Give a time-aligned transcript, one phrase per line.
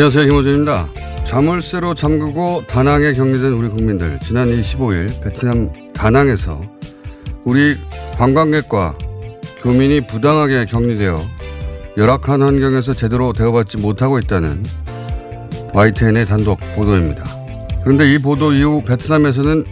[0.00, 0.88] 안녕하세요 김호준입니다.
[1.24, 6.62] 자물쇠로 잠그고 다낭에 격리된 우리 국민들 지난 25일 베트남 다낭에서
[7.44, 7.74] 우리
[8.16, 8.96] 관광객과
[9.62, 11.16] 교민이 부당하게 격리되어
[11.98, 14.62] 열악한 환경에서 제대로 대우받지 못하고 있다는
[15.74, 17.22] YTN의 단독 보도입니다.
[17.84, 19.66] 그런데 이 보도 이후 베트남에서는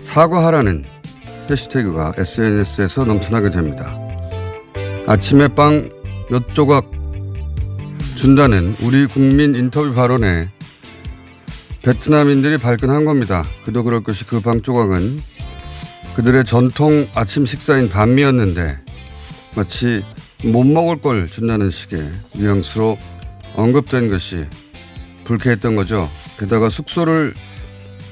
[0.00, 0.86] 사과하라는
[1.50, 3.94] 해시태그가 SNS에서 넘쳐나게 됩니다.
[5.06, 5.90] 아침에 빵
[6.30, 7.03] 몇 조각
[8.14, 10.48] 준다는 우리 국민 인터뷰 발언에
[11.82, 13.44] 베트남인들이 발끈한 겁니다.
[13.64, 15.18] 그도 그럴 것이 그빵 조각은
[16.16, 18.78] 그들의 전통 아침 식사인 반미였는데
[19.56, 20.02] 마치
[20.44, 22.98] 못 먹을 걸 준다는 식의 뉘앙스로
[23.56, 24.46] 언급된 것이
[25.24, 26.08] 불쾌했던 거죠.
[26.38, 27.34] 게다가 숙소를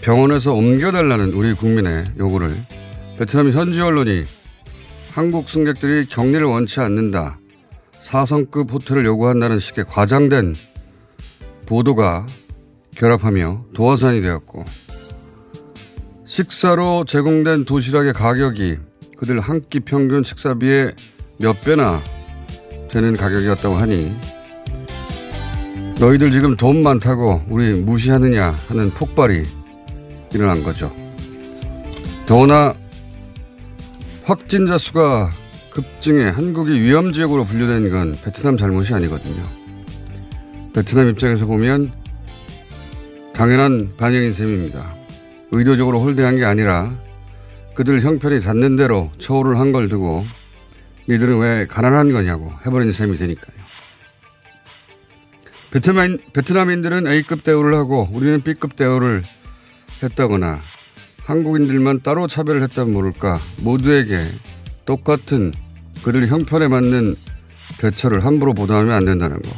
[0.02, 2.50] 병원에서 옮겨달라는 우리 국민의 요구를
[3.18, 4.22] 베트남 현지 언론이
[5.12, 7.38] 한국 승객들이 격리를 원치 않는다.
[8.02, 10.54] 4성급 호텔을 요구한다는 식의 과장된
[11.66, 12.26] 보도가
[12.96, 14.64] 결합하며 도화산이 되었고
[16.26, 18.78] 식사로 제공된 도시락의 가격이
[19.16, 20.94] 그들 한 끼 평균 식사비의
[21.38, 22.02] 몇 배나
[22.90, 24.16] 되는 가격이었다고 하니
[26.00, 29.42] 너희들 지금 돈 많다고 우리 무시하느냐 하는 폭발이
[30.34, 30.92] 일어난 거죠.
[32.26, 32.74] 더구나
[34.24, 35.30] 확진자 수가
[35.74, 39.42] 급증해 한국이 위험 지역으로 분류된 건 베트남 잘못이 아니거든요.
[40.74, 41.92] 베트남 입장에서 보면
[43.32, 44.94] 당연한 반영인 셈입니다.
[45.50, 46.92] 의도적으로 홀대한 게 아니라
[47.74, 50.24] 그들 형편이 닿는 대로 처우를 한 걸 두고
[51.08, 53.56] 니들은 왜 가난한 거냐고 해버린 셈이 되니까요.
[55.70, 59.22] 베트남, 베트남인들은 A급 대우를 하고 우리는 B급 대우를
[60.02, 60.60] 했다거나
[61.24, 64.20] 한국인들만 따로 차별을 했다면 모를까 모두에게
[64.84, 65.52] 똑같은
[66.02, 67.14] 그들 형편에 맞는
[67.78, 69.50] 대처를 함부로 보도하면 안 된다는 거.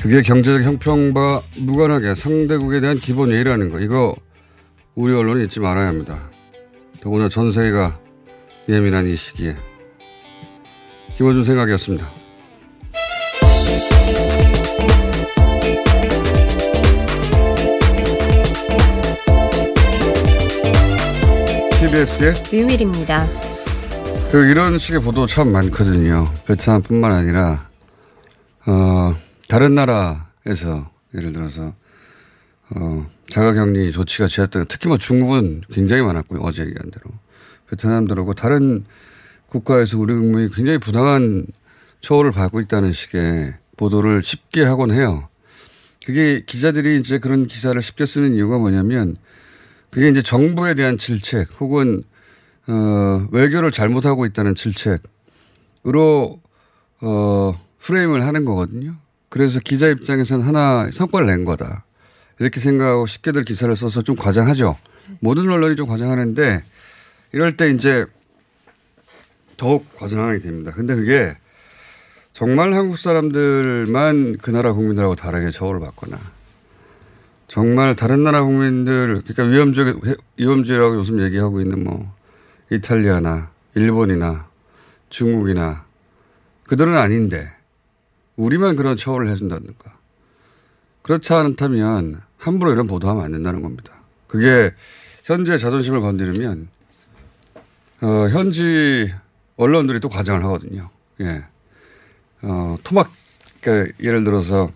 [0.00, 3.80] 그게 경제적 형평과 무관하게 상대국에 대한 기본 예의라는 거.
[3.80, 4.16] 이거
[4.94, 6.30] 우리 언론이 잊지 말아야 합니다.
[7.02, 7.98] 더구나 전 세계가
[8.68, 9.56] 예민한 이 시기에.
[11.16, 12.08] 김어준 생각이었습니다.
[21.80, 23.49] TBS의 류밀입니다.
[24.30, 26.24] 그 이런 식의 보도 참 많거든요.
[26.46, 27.68] 베트남뿐만 아니라
[28.64, 29.16] 어,
[29.48, 31.74] 다른 나라에서 예를 들어서
[32.70, 36.42] 어, 자가격리 조치가 취했던 특히 뭐 중국은 굉장히 많았고요.
[36.42, 37.10] 어제 얘기한 대로
[37.68, 38.84] 베트남도 그렇고 다른
[39.48, 41.46] 국가에서 우리 국민이 굉장히 부당한
[42.00, 45.28] 처우를 받고 있다는 식의 보도를 쉽게 하곤 해요.
[46.06, 49.16] 그게 기자들이 이제 그런 기사를 쉽게 쓰는 이유가 뭐냐면
[49.90, 52.04] 그게 이제 정부에 대한 질책 혹은
[52.70, 55.02] 어, 외교를 잘못하고 있다는 질책
[57.00, 58.94] 어, 프레임을 하는 거거든요.
[59.28, 61.84] 그래서 기자 입장에서는 하나 성과를 낸 거다.
[62.38, 64.76] 이렇게 생각하고 쉽게들 기사를 써서 좀 과장하죠.
[65.20, 66.64] 모든 언론이 좀 과장하는데
[67.32, 68.06] 이럴 때 이제
[69.56, 70.72] 더욱 과장하게 됩니다.
[70.74, 71.36] 근데 그게
[72.32, 76.18] 정말 한국 사람들만 그 나라 국민들하고 다르게 처우를 받거나
[77.48, 80.00] 정말 다른 나라 국민들 그러니까 위험적
[80.36, 82.10] 위험주의라고 요즘 얘기하고 있는 뭐
[82.70, 84.48] 이탈리아나 일본이나
[85.08, 85.84] 중국이나
[86.64, 87.46] 그들은 아닌데
[88.36, 89.98] 우리만 그런 처우를 해준다든가
[91.02, 93.94] 그렇지 않다면 함부로 이런 보도하면 안 된다는 겁니다.
[94.26, 94.72] 그게
[95.24, 96.68] 현재 자존심을 건드리면
[98.02, 99.12] 어, 현지
[99.56, 100.88] 언론들이 또 과장을 하거든요.
[101.20, 101.44] 예.
[102.42, 103.10] 어, 토막,
[103.60, 104.70] 그러니까 예를 들어서,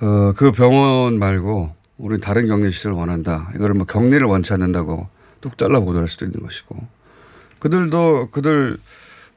[0.00, 3.50] 어, 그 병원 말고 우리 다른 격리실을 원한다.
[3.54, 5.08] 이거를 뭐 격리를 원치 않는다고
[5.40, 6.76] 뚝 잘라 보도할 수도 있는 것이고.
[7.58, 8.78] 그들도 그들,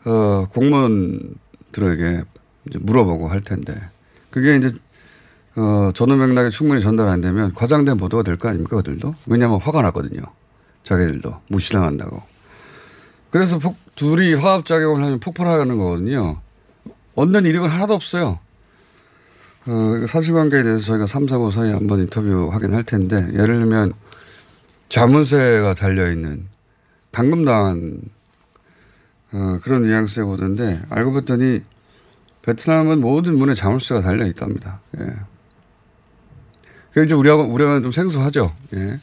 [0.05, 2.23] 어, 공무원들에게
[2.69, 3.79] 이제 물어보고 할 텐데.
[4.29, 4.71] 그게 이제,
[5.55, 8.77] 어, 전후 맥락에 충분히 전달 안 되면 과장된 보도가 될 거 아닙니까?
[8.77, 9.15] 그들도?
[9.25, 10.21] 왜냐하면 화가 났거든요.
[10.83, 11.41] 자기들도.
[11.49, 12.21] 무시당한다고.
[13.29, 16.39] 그래서 폭, 둘이 화합 작용을 하면 폭발하는 거거든요.
[17.15, 18.39] 얻는 이득은 하나도 없어요.
[19.67, 23.93] 어, 사실관계에 대해서 저희가 3, 4, 5 사이에 한번 인터뷰 하긴 할 텐데, 예를 들면,
[24.91, 26.49] 자문세가 달려있는,
[27.13, 28.01] 방금 당한,
[29.31, 31.61] 어, 그런 뉘앙스의 보던데, 알고 봤더니,
[32.41, 34.81] 베트남은 모든 문에 자물쇠가 달려 있답니다.
[34.99, 35.05] 예.
[36.91, 38.53] 그게 이제 우리하고, 우리하고는 좀 생소하죠.
[38.73, 38.99] 예.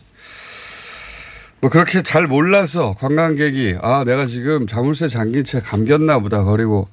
[1.63, 6.87] 뭐 그렇게 잘 몰라서 관광객이 아 내가 지금 자물쇠 잠긴 채 감겼나 보다 그리고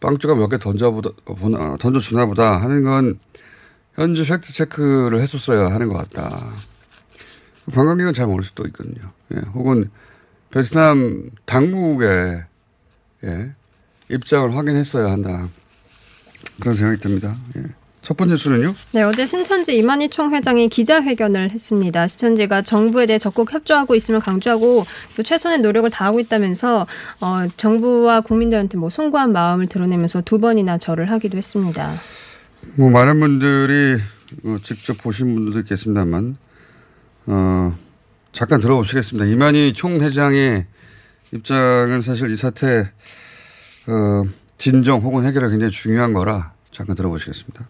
[0.00, 3.18] 빵주가 몇 개 던져보다 보나 던져주나 보다 하는 건
[3.94, 6.50] 현지 팩트 체크를 했었어야 하는 것 같다.
[7.72, 9.10] 관광객은 잘 모를 수도 있거든요.
[9.34, 9.40] 예.
[9.54, 9.90] 혹은
[10.50, 12.44] 베트남 당국의
[13.24, 13.50] 예.
[14.08, 15.48] 입장을 확인했어야 한다.
[16.60, 17.36] 그런 생각이 듭니다.
[17.56, 17.64] 예.
[18.06, 18.72] 첫 번째 수는요?
[18.92, 22.06] 네, 어제 신천지 이만희 총회장이 기자회견을 했습니다.
[22.06, 24.86] 신천지가 정부에 대해 적극 협조하고 있음을 강조하고
[25.16, 26.86] 또 최선의 노력을 다하고 있다면서
[27.20, 31.94] 어, 정부와 국민들한테 뭐 송구한 마음을 드러내면서 두 번이나 절을 하기도 했습니다.
[32.76, 34.00] 뭐 많은 분들이
[34.44, 36.36] 어, 직접 보신 분들도 있겠습니다만
[37.26, 37.76] 어,
[38.32, 39.26] 잠깐 들어보시겠습니다.
[39.26, 40.66] 이만희 총회장의
[41.32, 42.90] 입장은 사실 이 사태
[43.88, 44.24] 어,
[44.58, 47.66] 진정 혹은 해결이 굉장히 중요한 거라 잠깐 들어보시겠습니다.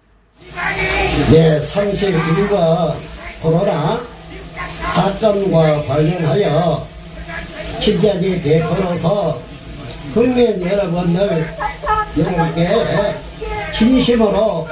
[1.30, 2.96] 네, 상실 일과
[3.40, 4.00] 코로나
[4.94, 6.86] 사건과 관련하여
[7.80, 9.40] 기자지 대표로서
[10.12, 11.46] 국민 여러분들
[12.18, 12.68] 여러분께
[13.76, 14.66] 진심으로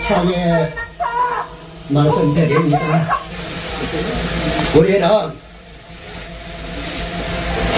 [0.00, 0.72] 사죄
[1.88, 3.19] 말씀드립니다.
[4.74, 5.08] 우리는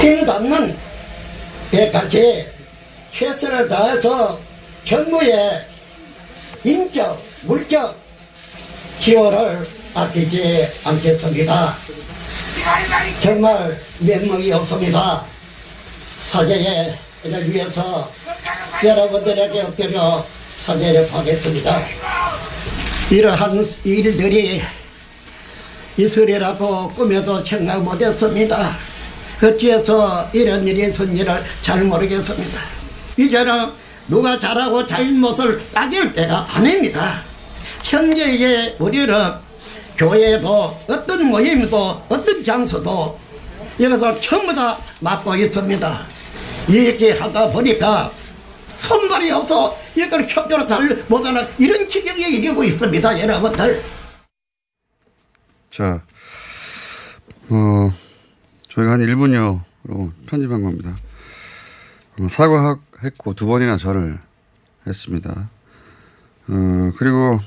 [0.00, 0.76] 힘닿는
[1.70, 2.46] 배같이
[3.12, 4.38] 최선을 다해서
[4.84, 5.64] 정부의
[6.64, 7.96] 인적, 물적
[9.00, 11.74] 지원을 아끼지 않겠습니다.
[13.22, 15.24] 정말 면목이 없습니다.
[16.24, 16.94] 사죄에
[17.24, 18.10] 를 위해서
[18.82, 20.26] 여러분들에게 엎드려
[20.64, 21.80] 사죄를 하겠습니다.
[23.10, 24.60] 이러한 일들이
[25.96, 28.76] 있으리라고 꿈에도 생각 못했습니다.
[29.42, 32.60] 어찌해서 이런 일이 있은지를 잘 모르겠습니다.
[33.16, 33.70] 이제는
[34.08, 37.20] 누가 잘하고 잘못을 따질 때가 아닙니다.
[37.82, 39.32] 현재의 우리는
[39.96, 43.18] 교회도 어떤 모임도 어떤 장소도
[43.80, 46.00] 여기서 전부 다 맡고 있습니다.
[46.68, 48.10] 이렇게 하다 보니까
[48.78, 53.82] 손발이 없어 이걸 협조로 잘 못하는 이런 지경에 이르고 있습니다, 여러분들.
[55.72, 56.04] 자,
[57.48, 57.90] 어,
[58.68, 60.94] 저희가 한 1분여로 편집한 겁니다.
[62.20, 64.18] 어, 사과했고 두 번이나 절을
[64.86, 65.48] 했습니다.
[66.48, 67.40] 어, 그리고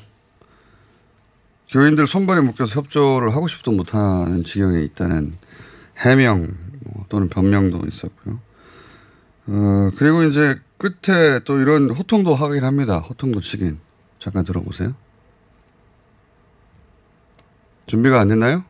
[1.70, 5.36] 교인들 손발에 묶여서 협조를 하고 싶도 못하는 지경에 있다는
[6.00, 8.40] 해명 뭐 또는 변명도 있었고요.
[9.46, 12.98] 어, 그리고 이제 끝에 또 이런 호통도 하긴 합니다.
[12.98, 13.78] 호통도 치긴.
[14.18, 14.96] 잠깐 들어보세요.
[17.88, 18.64] 준비가 안 됐나요?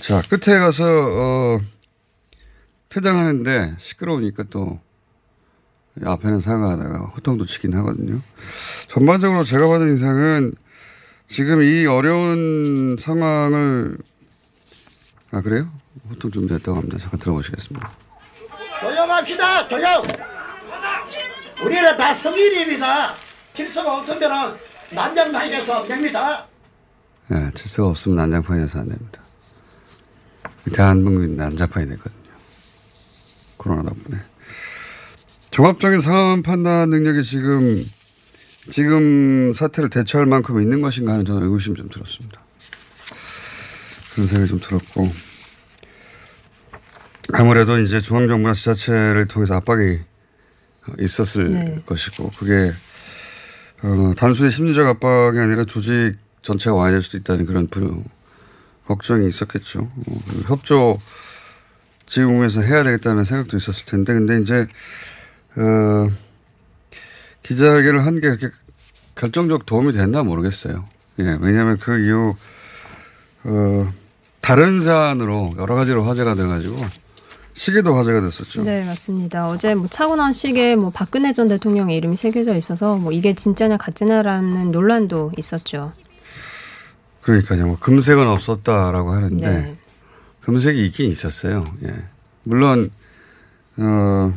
[0.00, 1.60] 자, 끝에 가서, 어,
[2.88, 4.80] 퇴장하는데 시끄러우니까 또
[6.04, 8.20] 앞에는 사과하다가 호통도 치긴 하거든요.
[8.88, 10.52] 전반적으로 제가 받은 인상은
[11.26, 13.96] 지금 이 어려운 상황을
[15.30, 15.70] 아 그래요?
[16.10, 16.98] 호통 준비됐다고 합니다.
[16.98, 17.90] 잠깐 들어보시겠습니다.
[18.80, 20.31] 조용합시다, 조용!
[21.64, 23.14] 우리는 다 성인입니다.
[23.54, 24.58] 질서가 없으면
[24.90, 26.46] 난장판에서 됩니다.
[27.30, 29.22] 예, 질서가 없으면 난장판이 돼서 안 됩니다.
[30.72, 32.32] 대한민국이 난장판이 됐거든요.
[33.56, 34.18] 코로나 덕분에.
[35.50, 37.84] 종합적인 상황 판단 능력이 지금,
[38.70, 42.40] 지금 사태를 대처할 만큼 있는 것인가 하는 저는 의구심이 좀 들었습니다.
[44.14, 45.12] 그런 생각이 좀 들었고.
[47.34, 50.00] 아무래도 이제 중앙정부나 지자체를 통해서 압박이
[50.98, 51.82] 있었을 네.
[51.86, 52.72] 것이고, 그게,
[53.82, 57.90] 어, 단순히 심리적 압박이 아니라 조직 전체가 와야 될 수도 있다는 그런 불,
[58.86, 59.80] 걱정이 있었겠죠.
[59.82, 60.98] 어, 협조
[62.06, 64.66] 지금에서 해야 되겠다는 생각도 있었을 텐데, 근데 이제,
[65.56, 66.10] 어,
[67.42, 68.50] 기자회견을 한 게 그렇게
[69.14, 70.88] 결정적 도움이 됐나 모르겠어요.
[71.20, 72.36] 예, 왜냐하면 그 이후,
[73.44, 73.92] 어,
[74.40, 76.84] 다른 사안으로 여러 가지로 화제가 돼가지고,
[77.54, 78.62] 시계도 화제가 됐었죠.
[78.64, 79.48] 네, 맞습니다.
[79.48, 83.76] 어제 뭐 차고 나온 시계에 뭐 박근혜 전 대통령의 이름이 새겨져 있어서 뭐 이게 진짜냐
[83.76, 85.92] 가짜냐라는 논란도 있었죠.
[87.20, 87.66] 그러니까요.
[87.66, 89.72] 뭐 금색은 없었다라고 하는데, 네.
[90.40, 91.64] 금색이 있긴 있었어요.
[91.84, 91.94] 예.
[92.42, 92.90] 물론,
[93.76, 94.34] 어,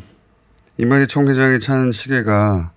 [0.78, 2.72] 이만희 총회장이 찬 시계가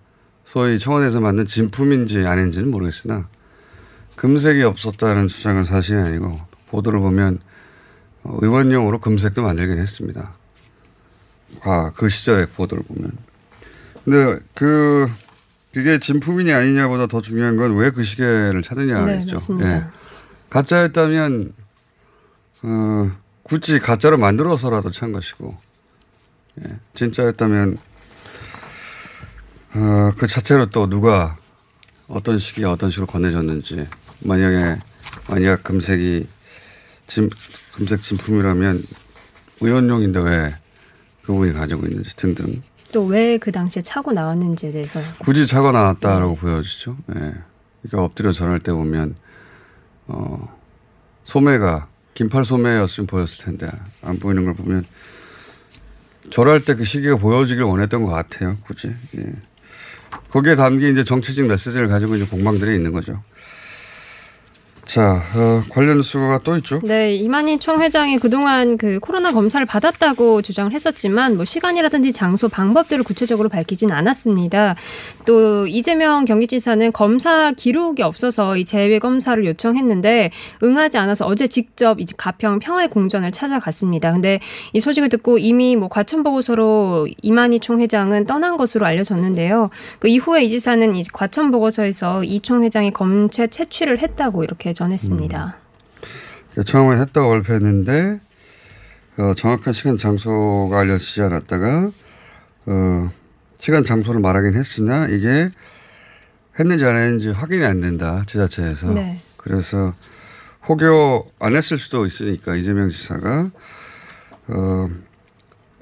[0.45, 3.28] 소위 청와대에서 만든 진품인지 아닌지는 모르겠으나
[4.16, 7.47] 금색이 없었다는 주장은 사실이 아니고 보도를 보면 어,
[8.25, 10.32] 의원용으로 금색도 만들긴 했습니다.
[11.60, 13.12] 과, 그 시절의 보도를 보면.
[14.04, 15.10] 근데 그,
[15.72, 19.37] 그게 진품이냐 아니냐보다 더 중요한 건 왜 그 시계를 찾느냐겠죠.
[19.58, 19.66] 네.
[19.66, 19.84] 예.
[20.50, 21.52] 가짜였다면
[22.62, 25.56] 어, 굳이 가짜로 만들어서라도 찬 것이고
[26.64, 27.76] 예, 진짜였다면
[29.75, 31.37] 어, 그 자체로 또 누가
[32.08, 33.87] 어떤 시기에 어떤 식으로 건네줬는지
[34.20, 34.78] 만약에
[35.28, 36.26] 만약 금색이
[37.06, 37.30] 진,
[37.78, 38.82] 금색 진품이라면
[39.61, 40.54] 의원용인데 왜
[41.23, 46.97] 그분이 가지고 있는지 등등 또 왜 그 당시에 차고 나왔는지에 대해서 굳이 차고 나왔다라고 보여지죠.
[47.11, 47.35] 예.
[47.82, 49.14] 그러니까 엎드려 절할 때 보면
[50.08, 50.52] 어
[51.23, 53.70] 소매가 긴팔 소매였으면 보였을 텐데
[54.02, 54.85] 안 보이는 걸 보면
[56.30, 58.56] 절할 때 그 시기가 보여지길 원했던 것 같아요.
[58.64, 58.88] 굳이.
[59.16, 59.32] 예.
[60.30, 63.23] 거기에 담긴 이제 정치적 메시지를 가지고 이제 공방들이 있는 거죠.
[64.88, 66.80] 자, 어, 관련 수가 또 있죠.
[66.83, 73.50] 네, 이만희 총회장이 그동안 그 코로나 검사를 받았다고 주장을 했었지만 뭐 시간이라든지 장소, 방법들을 구체적으로
[73.50, 74.76] 밝히진 않았습니다.
[75.26, 80.30] 또 이재명 경기지사는 검사 기록이 없어서 이 재외 검사를 요청했는데
[80.62, 84.12] 응하지 않아서 어제 직접 이제 가평 평화의 궁전을 찾아갔습니다.
[84.12, 84.40] 근데
[84.73, 89.68] 이 소식을 듣고 이미 뭐 과천 보고서로 이만희 총회장은 떠난 것으로 알려졌는데요.
[89.99, 95.56] 그 이후에 이 지사는 과천 보고서에서 이 총회장이 검체 채취를 했다고 이렇게 전했습니다.
[96.56, 98.20] 요청을 했다고 발표했는데
[99.18, 101.90] 어, 정확한 시간 장소가 알려지지 않았다가
[102.66, 103.11] 어,
[103.58, 105.50] 시간 장소를 말하긴 했으나 이게
[106.58, 109.18] 했는지 안 했는지 확인이 안 된다 지자체에서 네.
[109.37, 109.94] 그래서
[110.68, 113.50] 혹여 안 했을 수도 있으니까 이재명 지사가
[114.49, 114.88] 어,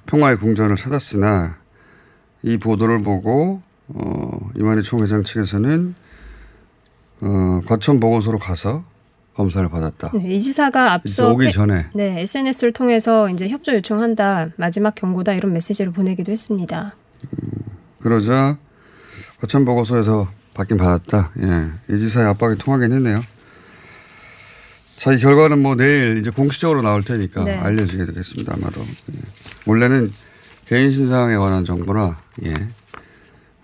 [0.06, 1.58] 평화의 궁전을 찾았으나
[2.42, 6.05] 이 보도를 보고 어, 이만희 총회장 측에서는
[7.20, 8.84] 어, 과천 보고소로 가서
[9.34, 10.12] 검사를 받았다.
[10.14, 15.34] 네, 이 지사가 앞서 오기 회- 전에 네, SNS를 통해서 이제 협조 요청한다, 마지막 경고다
[15.34, 16.92] 이런 메시지를 보내기도 했습니다.
[18.00, 18.56] 그러자
[19.40, 21.32] 과천 보고서에서 받긴 받았다.
[21.42, 23.20] 예, 이 지사의 압박이 통하긴 했네요.
[24.96, 27.54] 자, 이 결과는 뭐 내일 이제 공식적으로 나올 테니까 네.
[27.56, 28.54] 알려지게 되겠습니다.
[28.54, 29.18] 아마도 예.
[29.66, 30.10] 원래는
[30.66, 32.54] 개인 신상에 관한 정보라 예.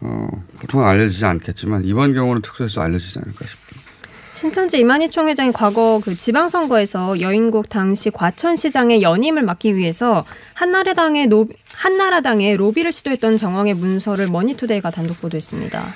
[0.04, 0.26] 어,
[0.60, 3.92] 보통은 알려지지 않겠지만 이번 경우는 특수해서 알려지지 않을까 싶습니다.
[4.34, 12.56] 신천지 이만희 총회장이 과거 그 지방선거에서 여인국 당시 과천시장의 연임을 막기 위해서 한나라당의 노, 한나라당의
[12.56, 15.94] 로비를 시도했던 정황의 문서를 머니투데이가 단독 보도했습니다.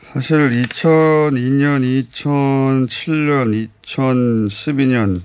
[0.00, 5.22] 사실 2002년, 2007년, 2012년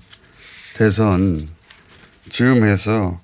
[0.78, 1.50] 대선
[2.30, 3.20] 즈음해서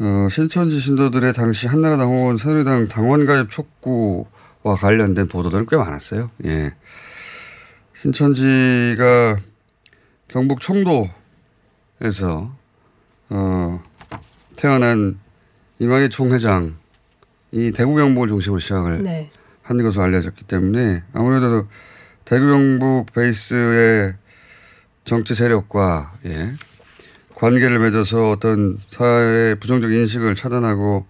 [0.00, 6.30] 어, 신천지 신도들의 당시 한나라당 혹은 새누리당 당원 가입 촉구와 관련된 보도들은 꽤 많았어요.
[6.44, 6.74] 예.
[7.94, 9.38] 신천지가
[10.26, 11.10] 경북 청도에서
[13.30, 13.82] 어,
[14.56, 15.20] 태어난
[15.78, 16.72] 이만희 총회장이
[17.74, 19.30] 대구 경북을 중심으로 시작을 네.
[19.62, 21.68] 한 것으로 알려졌기 때문에 아무래도
[22.24, 24.14] 대구 경북 베이스의
[25.04, 26.54] 정치 세력과 예,
[27.44, 31.04] 관계를 맺어서 어떤 사회의 부정적 인식을 차단하고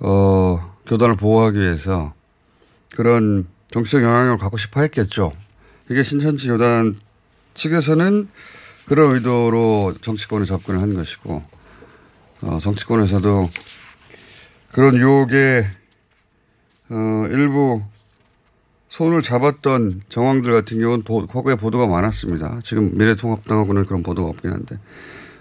[0.00, 2.12] 어, 교단을 보호하기 위해서
[2.90, 5.30] 그런 정치적 영향력을 갖고 싶어 했겠죠.
[5.88, 6.96] 이게 신천지 교단
[7.54, 8.28] 측에서는
[8.86, 11.40] 그런 의도로 정치권에 접근을 한 것이고
[12.40, 13.48] 어, 정치권에서도
[14.72, 15.70] 그런 유혹에
[16.88, 17.84] 어, 일부
[18.88, 22.58] 손을 잡았던 정황들 같은 경우는 보, 과거에 보도가 많았습니다.
[22.64, 24.78] 지금 미래통합당하고는 그런 보도가 없긴 한데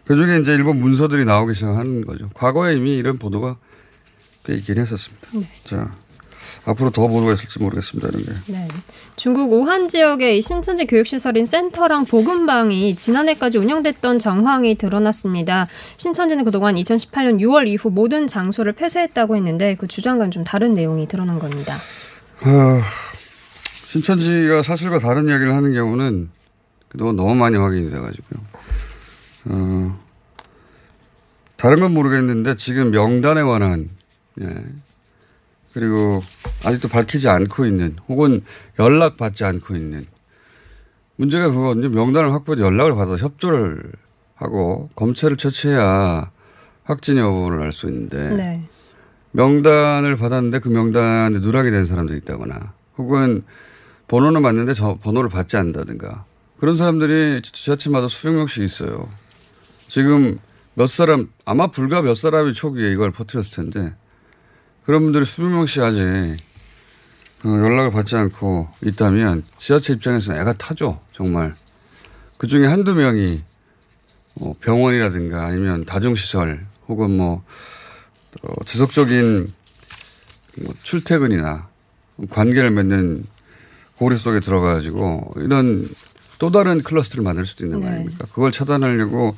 [0.08, 2.30] 그 중에 이제 일본 문서들이 나오기 시작하는 거죠.
[2.34, 3.58] 과거에 이미 이런 보도가
[4.46, 5.30] 꽤 있긴 했었습니다.
[5.66, 5.92] 자
[6.66, 8.10] 앞으로 더 보도가 있을지 모르겠습니다.
[8.10, 8.32] 이런 게.
[8.52, 8.68] 네.
[9.16, 15.68] 중국 우한 지역의 이 신천지 교육시설인 센터랑 복음방이 지난해까지 운영됐던 정황이 드러났습니다.
[15.98, 21.40] 신천지는 그동안 2018년 6월 이후 모든 장소를 폐쇄했다고 했는데 그 주장과는 좀 다른 내용이 드러난
[21.40, 21.78] 겁니다.
[22.42, 22.82] 아,
[23.88, 26.30] 신천지가 사실과 다른 이야기를 하는 경우는
[26.90, 28.42] 그동안 너무 많이 확인이 돼가지고요.
[29.46, 30.00] 어,
[31.58, 33.90] 다른 건 모르겠는데 지금 명단에 관한
[34.42, 34.56] 예.
[35.74, 36.24] 그리고
[36.64, 38.42] 아직도 밝히지 않고 있는 혹은
[38.80, 40.06] 연락받지 않고 있는
[41.16, 41.90] 문제가 그거거든요.
[41.90, 43.92] 명단을 확보해도 연락을 받아서 협조를
[44.36, 46.32] 하고 검찰을 처치해야
[46.84, 48.64] 확진 여부를 알 수 있는데 네.
[49.32, 53.44] 명단을 받았는데 그 명단에 누락이 된 사람들이 있다거나 혹은
[54.08, 56.26] 번호는 맞는데 저 번호를 받지 않는다든가
[56.60, 59.08] 그런 사람들이 지자체마다 수백 명씩 있어요.
[59.88, 60.40] 지금
[60.74, 63.96] 몇 사람 아마 불과 몇 사람이 초기에 이걸 퍼뜨렸을 텐데
[64.86, 66.04] 그런 분들이 수백 명씩 아직
[67.44, 71.56] 어, 연락을 받지 않고 있다면 지자체 입장에서는 애가 타죠 정말
[72.38, 73.44] 그 중에 한두 명이
[74.36, 77.44] 뭐 병원이라든가 아니면 다중시설 혹은 뭐
[78.44, 79.52] 어, 지속적인
[80.58, 81.68] 뭐 출퇴근이나
[82.30, 83.26] 관계를 맺는
[83.98, 85.90] 고리 속에 들어가가지고 이런
[86.40, 87.94] 또 다른 클러스터를 만들 수도 있는 거 네.
[87.94, 88.28] 아닙니까?
[88.32, 89.36] 그걸 차단하려고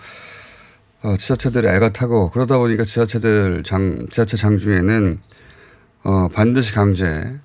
[1.02, 5.20] 어, 지자체들이 애가 타고 그러다 보니까 지자체들 장, 지자체 장중에는
[6.04, 7.40] 어, 반드시 강제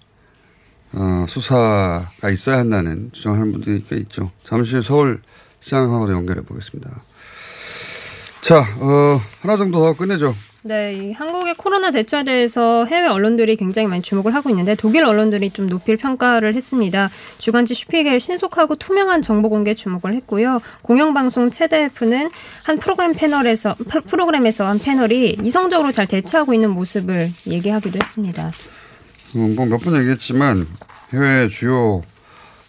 [0.93, 4.31] 어, 수사가 있어야 한다는 주장하는 분들이 꽤 있죠.
[4.45, 5.23] 잠시 후 서울
[5.61, 6.91] 시장하고도 연결해 보겠습니다.
[8.43, 10.35] 자, 어, 하나 정도 더 끝내죠.
[10.67, 15.51] 네, 이 한국의 코로나 대처에 대해서 해외 언론들이 굉장히 많이 주목을 하고 있는데 독일 언론들이
[15.51, 17.11] 좀 높일 평가를 했습니다.
[17.37, 20.61] 주간지 슈피겔 신속하고 투명한 정보 공개에 주목을 했고요.
[20.81, 22.31] 공영방송 체대F는
[22.63, 28.51] 한 프로그램 패널에서 프- 프로그램에서 한 패널이 이성적으로 잘 대처하고 있는 모습을 얘기하기도 했습니다.
[29.37, 30.67] 음, 뭐몇 번 얘기했지만
[31.13, 32.01] 해외 주요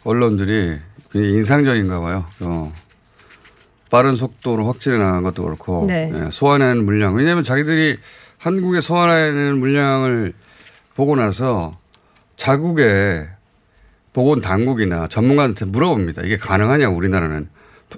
[0.03, 0.75] 언론들이
[1.13, 2.25] 굉장히 인상적인가 봐요.
[2.41, 2.73] 어,
[3.95, 6.11] 빠른 속도로 확진해 나간 것도 그렇고 네.
[6.13, 7.15] 예, 소환하는 물량.
[7.15, 7.97] 왜냐하면 자기들이
[8.37, 10.33] 한국에 소환하는 물량을
[10.95, 11.77] 보고 나서
[12.35, 13.25] 자국의
[14.11, 16.23] 보건 당국이나 전문가한테 물어봅니다.
[16.23, 17.47] 이게 가능하냐 우리나라는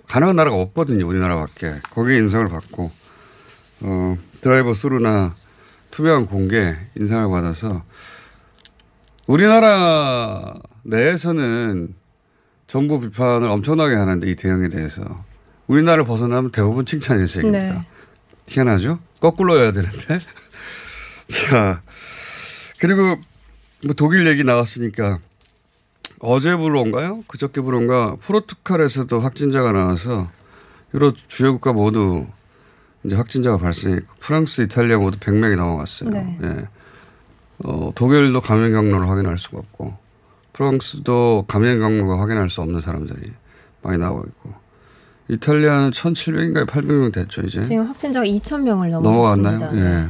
[0.07, 1.07] 가능한 나라가 없거든요.
[1.07, 2.91] 우리나라밖에 거기에 인상을 받고
[3.79, 5.33] 어, 드라이버 스루나
[5.89, 7.81] 투명한 공개 인상을 받아서
[9.25, 11.95] 우리나라 내에서는
[12.67, 15.25] 정부 비판을 엄청나게 하는데 이 대응에 대해서
[15.67, 17.73] 우리나라를 벗어나면 대부분 칭찬 일색입니다.
[17.73, 17.81] 네.
[18.47, 18.99] 희한하죠?
[19.19, 20.19] 거꾸로 해야 되는데.
[21.27, 21.81] 자,
[22.79, 23.01] 그리고
[23.85, 25.19] 뭐 독일 얘기 나왔으니까
[26.19, 27.23] 어제부로인가요?
[27.27, 30.29] 그저께부로인가 포르투갈에서도 확진자가 나와서
[30.93, 32.25] 유럽 주요 국가 모두
[33.03, 36.09] 이제 확진자가 발생했고 프랑스, 이탈리아 모두 100명이 넘어갔어요.
[36.09, 36.37] 네.
[36.43, 36.67] 예.
[37.59, 39.97] 어, 독일도 감염 경로를 확인할 수가 없고
[40.53, 43.31] 프랑스도 감염 경로가 확인할 수 없는 사람들이
[43.81, 44.66] 많이 나오고 있고
[45.29, 46.65] 이탈리아는 1,700인가요?
[46.65, 49.51] 800명 됐죠 이제 지금 확진자가 2천 명을 넘어섰습니다.
[49.51, 49.57] 네.
[49.57, 50.05] 넘어갔나요?
[50.05, 50.09] 예.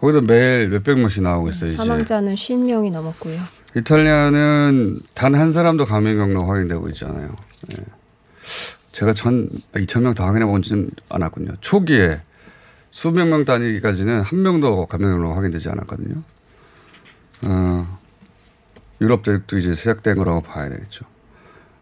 [0.00, 1.76] 거기서 매일 몇백 명씩 나오고 있어요 이제.
[1.76, 3.38] 사망자는 50명이 넘었고요.
[3.76, 7.34] 이탈리아는 단 한 사람도 감염 경로 확인되고 있잖아요.
[7.72, 7.76] 예.
[8.92, 11.54] 제가 전 2천 명다 확인해 본지는 않았군요.
[11.60, 12.20] 초기에
[12.90, 16.22] 수백 명 단위까지는 한 명도 감염 경로 확인되지 않았거든요.
[17.42, 17.98] 어,
[19.00, 21.04] 유럽 대륙도 이제 시작된 거라고 봐야 되겠죠.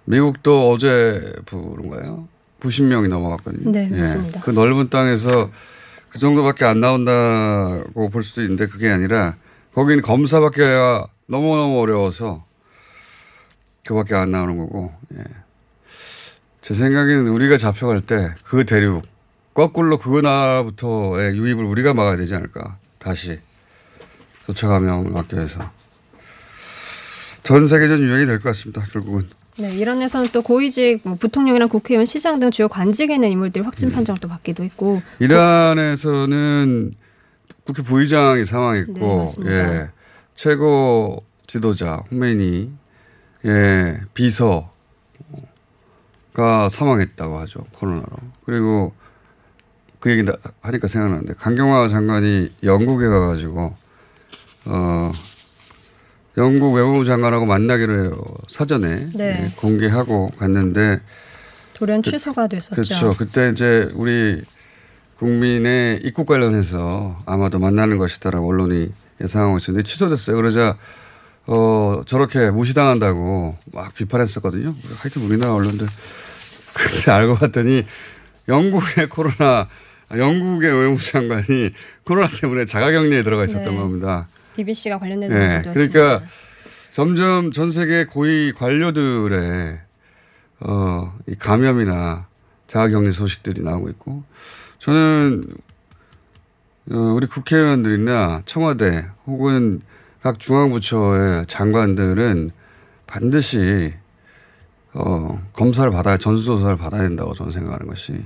[0.04, 2.28] 미국도 어제 부른가요?
[2.66, 3.70] 90명이 넘어갔거든요.
[3.70, 4.40] 네, 맞습니다.
[4.40, 5.50] 그 넓은 땅에서
[6.08, 9.36] 그 정도밖에 안 나온다고 볼 수도 있는데 그게 아니라
[9.74, 10.62] 거기는 검사밖에
[11.28, 12.44] 너무너무 어려워서
[13.86, 14.92] 그밖에 안 나오는 거고.
[15.16, 15.22] 예.
[16.62, 19.02] 제 생각에는 우리가 잡혀갈 때 그 대륙
[19.54, 22.76] 거꾸로 그 나라부터의 유입을 우리가 막아야 되지 않을까.
[22.98, 23.38] 다시
[24.46, 25.70] 감염을 막기 위해서.
[27.42, 28.82] 전 세계적 유행이 될 것 같습니다.
[28.92, 29.28] 결국은.
[29.58, 33.66] 네, 이란에서는 또 고위직 뭐 부통령이나 국회의원, 시장 등 주요 관직에 있는 인물들이 음.
[33.66, 36.92] 확진 판정을 또 받기도 했고 이란에서는
[37.64, 39.50] 국회 부의장이 사망했고, 네.
[39.50, 39.90] 예,
[40.34, 42.70] 최고 지도자 호메니,
[43.46, 44.68] 예, 비서가
[46.70, 48.06] 사망했다고 하죠 코로나로.
[48.44, 48.92] 그리고
[50.00, 53.74] 그 얘기 나- 하니까 생각나는데 강경화 장관이 영국에 가가지고
[54.66, 55.12] 어
[56.36, 58.22] 영국 외무부 장관하고 만나기로 해요.
[58.48, 59.44] 사전에 네.
[59.44, 61.00] 예, 공개하고 갔는데
[61.74, 62.74] 돌연 취소가 됐었죠.
[62.74, 63.14] 그렇죠.
[63.16, 64.42] 그때 이제 우리
[65.18, 70.36] 국민의 입국 관련해서 아마도 만나는 것이다라고 언론이 예상하고 있었는데 취소됐어요.
[70.36, 70.76] 그러자
[71.46, 74.74] 어, 저렇게 무시당한다고 막 비판했었거든요.
[74.96, 75.86] 하여튼 우리나라 언론들.
[76.74, 77.86] 근데 알고 봤더니
[78.48, 79.68] 영국의 코로나,
[80.08, 81.70] 아, 영국의 외무부 장관이
[82.04, 83.80] 코로나 때문에 자가격리에 들어가 있었던 네.
[83.80, 84.28] 겁니다.
[84.56, 85.62] BBC가 관련된 네.
[85.62, 86.22] 그러니까
[86.92, 89.78] 점점 전 세계 고위 관료들의
[90.60, 92.26] 어, 이 감염이나
[92.66, 94.24] 자가격리 소식들이 나오고 있고
[94.78, 95.44] 저는
[96.90, 99.80] 어, 우리 국회의원들이나 청와대 혹은
[100.22, 102.50] 각 중앙부처의 장관들은
[103.06, 103.94] 반드시
[104.94, 108.24] 어, 검사를 받아야 전수조사를 받아야 된다고 저는 생각하는 것이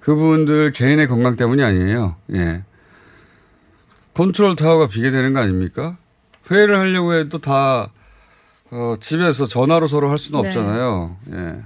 [0.00, 2.16] 그분들 개인의 건강 때문이 아니에요.
[2.34, 2.64] 예.
[4.14, 5.96] 컨트롤 타워가 비게 되는 거 아닙니까?
[6.50, 7.90] 회의를 하려고 해도 다
[8.70, 10.48] 어, 집에서 전화로 서로 할 수는 네.
[10.48, 11.16] 없잖아요.
[11.32, 11.62] 예.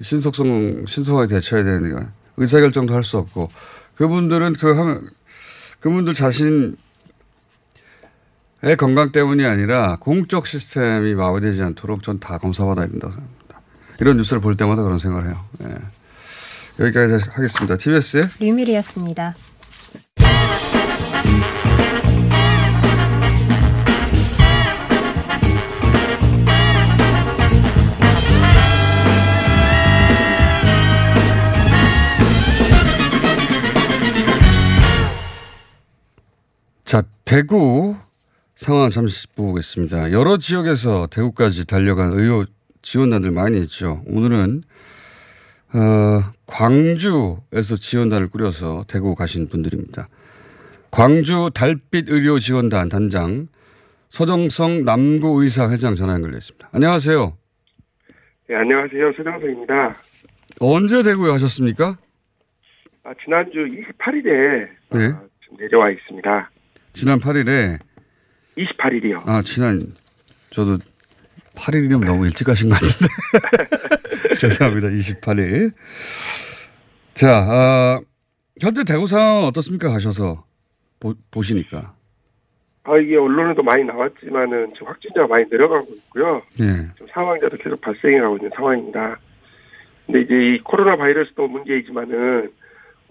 [0.00, 3.50] 신속성 신속하게 대처해야 되니까 의사결정도 할 수 없고
[3.94, 5.08] 그분들은 그 하면
[5.80, 6.76] 그분들 자신의
[8.78, 13.60] 건강 때문이 아니라 공적 시스템이 마비되지 않도록 전 다 검사받아야 된다고 생각합니다.
[14.00, 15.44] 이런 뉴스를 볼 때마다 그런 생각을 해요.
[15.62, 15.76] 예.
[16.84, 17.76] 여기까지 하겠습니다.
[17.76, 19.34] TBS의 류밀이었습니다.
[37.32, 37.96] 대구
[38.54, 40.12] 상황 잠시 보겠습니다.
[40.12, 42.44] 여러 지역에서 대구까지 달려간 의료
[42.82, 44.02] 지원단들 많이 있죠.
[44.06, 44.60] 오늘은
[45.72, 50.08] 어, 광주에서 지원단을 꾸려서 대구 가신 분들입니다.
[50.90, 53.46] 광주 달빛 의료 지원단 단장
[54.10, 56.68] 서정성 남구 의사 회장 전화 연결돼 있습니다.
[56.70, 57.32] 안녕하세요.
[58.50, 59.10] 네, 안녕하세요.
[59.16, 59.96] 서정석입니다.
[60.60, 61.96] 언제 대구에 가셨습니까?
[63.04, 64.98] 아, 지난주 28일에 네.
[65.40, 66.51] 지금 내려와 있습니다.
[66.92, 67.78] 지난 8일에
[68.56, 69.26] 28일이요.
[69.28, 69.94] 아 지난
[70.50, 70.76] 저도
[71.54, 75.72] 8일이면 너무 일찍 가신 것 같은데 죄송합니다 28일
[77.14, 78.00] 자 아,
[78.60, 80.44] 현재 대구 상황 어떻습니까 가셔서
[81.00, 81.94] 보, 보시니까
[82.84, 86.42] 아, 이게 언론에도 많이 나왔지만은 지금 확진자가 많이 내려가고 있고요.
[86.60, 89.18] 예 지금 사망자도 계속 발생해가고 있는 상황입니다.
[90.06, 92.50] 근데 이제 이 코로나 바이러스도 문제이지만은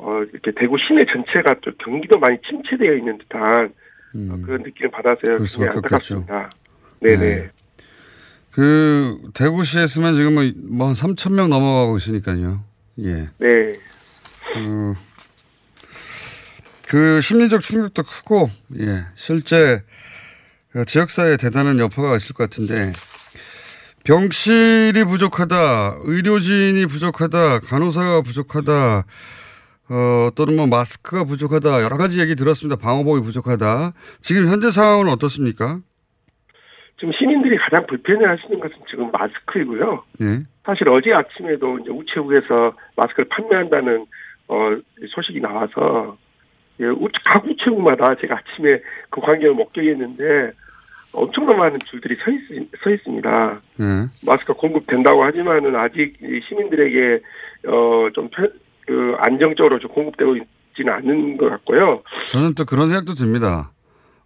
[0.04, 3.72] 어, 이렇게 대구 시내 전체가 또 경기도 많이 침체되어 있는 듯한
[4.16, 4.42] 음.
[4.44, 5.46] 그런 느낌을 받아서요.
[5.46, 6.50] 수밖에 안타깝습니다.
[7.02, 7.18] 네네.
[7.18, 7.50] 네.
[8.52, 10.36] 그 대구시에서만 지금
[10.78, 12.64] 뭐한 3천 명 넘어가고 있으니까요
[13.00, 13.80] 예 네.
[14.54, 14.94] 그,
[16.90, 19.82] 그 심리적 충격도 크고 예 실제
[20.72, 22.92] 그 지역사회에 대단한 여파가 있을 것 같은데
[24.04, 29.06] 병실이 부족하다 의료진이 부족하다 간호사가 부족하다
[29.89, 35.80] 어, 또는 뭐 마스크가 부족하다 여러 가지 얘기 들었습니다 방호복이 부족하다 지금 현재 상황은 어떻습니까?
[36.98, 40.04] 지금 시민들이 가장 불편해하시는 것은 지금 마스크이고요.
[40.22, 40.41] 예.
[40.63, 44.06] 사실 어제 아침에도 이제 우체국에서 마스크를 판매한다는
[44.48, 44.56] 어
[45.10, 46.15] 소식이 나와서
[46.80, 50.52] 예, 우- 각 우체국마다 제가 아침에 그 광경을 목격했는데
[51.13, 53.62] 엄청난 많은 줄들이 서, 있, 서 있습니다.
[53.82, 53.86] 예.
[54.24, 57.20] 마스크가 공급된다고 하지만은 아직 이 시민들에게
[57.67, 58.30] 어 좀
[58.88, 62.04] 그 안정적으로 좀 공급되고 있지는 않는 것 같고요.
[62.28, 63.72] 저는 또 그런 생각도 듭니다.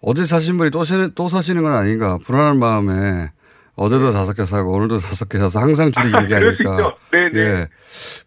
[0.02, 3.32] 어제 사신 분이 또, 사시는, 또 사시는 건 아닌가 불안한 마음에
[3.76, 6.74] 어제도 다섯 개 사고 오늘도 다섯 개 사서 항상 줄이 길게 아, 그럴 수 하니까.
[6.74, 6.98] 있죠.
[7.12, 7.40] 네네.
[7.40, 7.68] 예.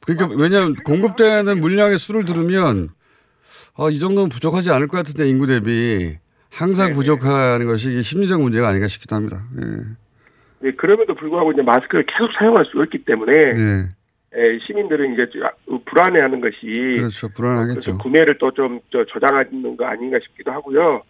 [0.04, 2.88] 그러니까 왜냐하면 공급되는 물량의 수를 들으면
[3.76, 6.16] 아, 이 정도면 부족하지 않을 것 같은데 인구 대비
[6.50, 6.96] 항상 네네.
[6.96, 9.44] 부족한 것이 심리적 문제가 아닌가 싶기도 합니다.
[9.60, 9.64] 예.
[10.60, 13.84] 네, 그럼에도 불구하고 이제 마스크를 계속 사용할 수 없기 때문에 예.
[14.36, 15.26] 예, 시민들은 이제
[15.66, 16.58] 좀 불안해하는 것이
[16.98, 17.28] 그렇죠.
[17.30, 17.98] 불안하겠죠.
[17.98, 21.02] 구매를 또 좀 저장하는 거 아닌가 싶기도 하고요.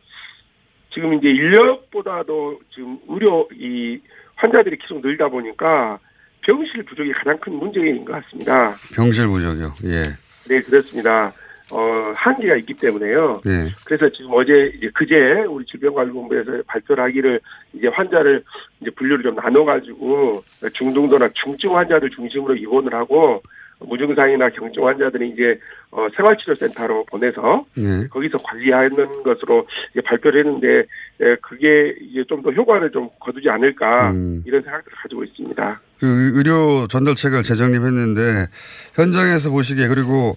[0.95, 4.01] 지금 이제 인력보다도 지금 의료 이
[4.37, 5.99] 환자들이 계속 늘다 보니까
[6.43, 8.75] 병실 부족이 가장 큰 문제인 것 같습니다.
[8.95, 9.75] 병실 부족이요.
[9.85, 10.03] 예.
[10.49, 11.33] 네, 그렇습니다.
[11.71, 13.43] 어, 한계가 있기 때문에요.
[13.47, 13.69] 예.
[13.85, 15.15] 그래서 지금 어제 이제 그제
[15.49, 17.41] 우리 질병관리본부에서 발표를 하기를
[17.75, 18.43] 이제 환자를
[18.81, 23.43] 이제 분류를 좀 나눠가지고 중등도나 중증 환자들 중심으로 입원을 하고
[23.81, 25.59] 무증상이나 경증 환자들은 이제
[25.91, 28.09] 어, 생활치료센터로 보내서 예.
[28.09, 30.85] 거기서 관리하는 것으로 이제 발표를 했는데
[31.21, 34.43] 예, 그게 이제 좀 더 효과를 좀 거두지 않을까 음.
[34.47, 35.81] 이런 생각들을 가지고 있습니다.
[36.01, 38.47] 그 의료 전달책을 재정립했는데
[38.95, 40.37] 현장에서 보시기에 그리고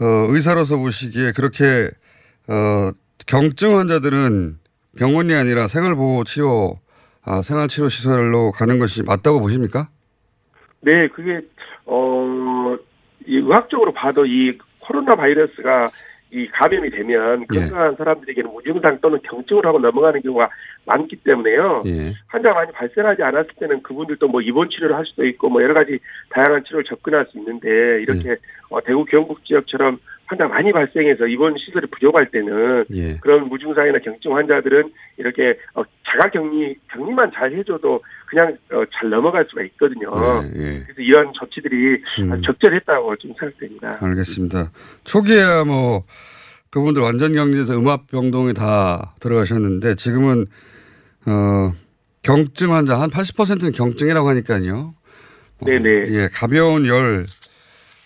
[0.00, 1.90] 어, 의사로서 보시기에 그렇게
[2.48, 2.90] 어,
[3.26, 4.58] 경증 환자들은
[4.98, 6.78] 병원이 아니라 생활보호 치료
[7.26, 9.88] 아, 생활치료 시설로 가는 것이 맞다고 보십니까?
[10.80, 11.40] 네, 그게
[11.86, 12.76] 어,
[13.26, 15.88] 이 의학적으로 봐도 이 코로나 바이러스가
[16.30, 17.60] 이 감염이 되면 예.
[17.60, 20.50] 건강한 사람들에게는 무증상 또는 경증을 하고 넘어가는 경우가
[20.84, 21.84] 많기 때문에요.
[21.86, 22.12] 예.
[22.26, 25.98] 환자가 많이 발생하지 않았을 때는 그분들도 뭐 입원 치료를 할 수도 있고 뭐 여러 가지
[26.30, 27.68] 다양한 치료를 접근할 수 있는데
[28.02, 28.36] 이렇게 어,
[28.80, 33.16] 대구 경북 지역처럼 환자 많이 발생해서 입원 시설이 부족할 때는 예.
[33.18, 39.46] 그런 무증상이나 경증 환자들은 이렇게 어, 자가 격리 격리만 잘 해줘도 그냥 어, 잘 넘어갈
[39.48, 40.10] 수가 있거든요.
[40.44, 40.82] 예, 예.
[40.84, 42.42] 그래서 이런 조치들이 음.
[42.42, 43.98] 적절했다고 좀 생각됩니다.
[44.00, 44.70] 알겠습니다.
[45.04, 46.04] 초기에야 뭐
[46.70, 50.46] 그분들 완전 격리에서 음압 병동에 다 들어가셨는데 지금은
[51.26, 51.72] 어
[52.22, 54.94] 경증 환자 한 80%는 경증이라고 하니까요.
[55.60, 56.06] 어, 네네.
[56.08, 57.26] 예, 가벼운 열,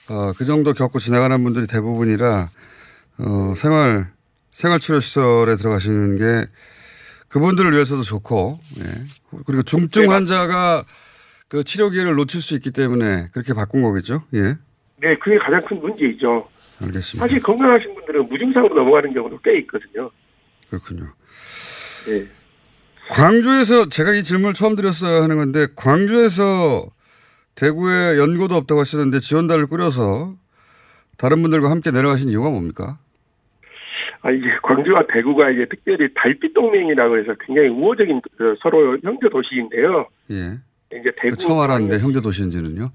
[0.09, 2.51] 어, 그 정도 겪고 지나가는 분들이 대부분이라,
[3.19, 4.11] 어, 생활,
[4.51, 6.51] 생활 치료 시설에 들어가시는 게
[7.29, 8.85] 그분들을 위해서도 좋고, 예.
[9.47, 10.85] 그리고 중증 네, 환자가
[11.49, 14.23] 그 치료 기회를 놓칠 수 있기 때문에 그렇게 바꾼 거겠죠?
[14.35, 14.57] 예.
[15.01, 16.49] 네, 그게 가장 큰 문제이죠.
[16.81, 17.27] 알겠습니다.
[17.27, 20.11] 사실 건강하신 분들은 무증상으로 넘어가는 경우도 꽤 있거든요.
[20.71, 21.13] 그렇군요.
[22.07, 22.27] 네.
[23.11, 26.87] 광주에서 제가 이 질문을 처음 드렸어야 하는 건데 광주에서
[27.59, 30.35] 대구에 연고도 없다고 하시는데 지원단을 꾸려서
[31.17, 32.99] 다른 분들과 함께 내려가신 이유가 뭡니까?
[34.23, 40.07] 아, 이제 광주와 대구가 이제 특별히 달빛 동맹이라고 해서 굉장히 우호적인 그 서로 형제 도시인데요.
[40.31, 40.59] 예.
[40.97, 42.91] 이제 대구 그 처음 알았는데 형제 도시인지는요?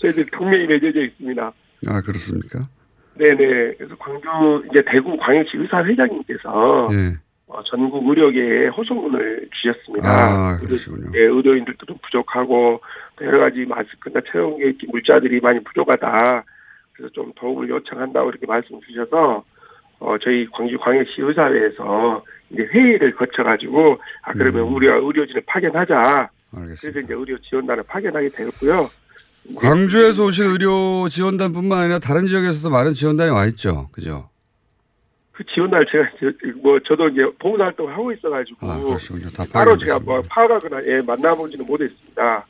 [0.00, 1.52] 저희들 동맹이 맺어져 있습니다.
[1.86, 2.68] 아 그렇습니까?
[3.14, 3.74] 네네.
[3.76, 4.26] 그래서 광주
[4.70, 7.27] 이제 대구 광역시 의사회장님께서 예.
[7.48, 10.08] 어, 전국 의료계에 호소문을 주셨습니다.
[10.08, 11.10] 아 그러시군요.
[11.14, 12.80] 예, 의료인들도 좀 부족하고
[13.16, 16.44] 또 여러 가지 마스크나 체온계 물자들이 많이 부족하다.
[16.92, 19.42] 그래서 좀 도움을 요청한다고 이렇게 말씀 주셔서
[20.00, 24.74] 어 저희 광주 광역시 의사회에서 이제 회의를 거쳐가지고 아 그러면 음.
[24.74, 26.30] 우리가 의료진을 파견하자.
[26.50, 27.00] 그래서 알겠습니다.
[27.00, 28.88] 이제 의료 지원단을 파견하게 되었고요.
[29.56, 33.88] 광주에서 오신 의료 지원단뿐만 아니라 다른 지역에서도 많은 지원단이 와 있죠.
[33.92, 34.28] 그죠?
[35.38, 35.80] 그 제가
[36.16, 39.28] 이제 뭐 저도 이제 봉사 활동을 하고 있어가지고 아 그러시군요.
[39.30, 40.20] 다 따로 제가 뭐.
[40.28, 42.44] 파악하거나 예 만나보지는 못했습니다.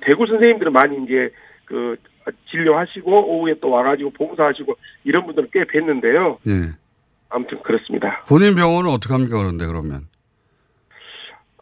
[0.00, 1.30] 대구 선생님들은 많이 이제
[1.66, 1.96] 그
[2.50, 6.38] 진료하시고 오후에 또 와가지고 봉사하시고 이런 분들은 꽤 뵀는데요.
[6.48, 6.72] 예.
[7.28, 8.24] 아무튼 그렇습니다.
[8.26, 10.06] 본인 병원은 어떻게 합니까 그런데 그러면?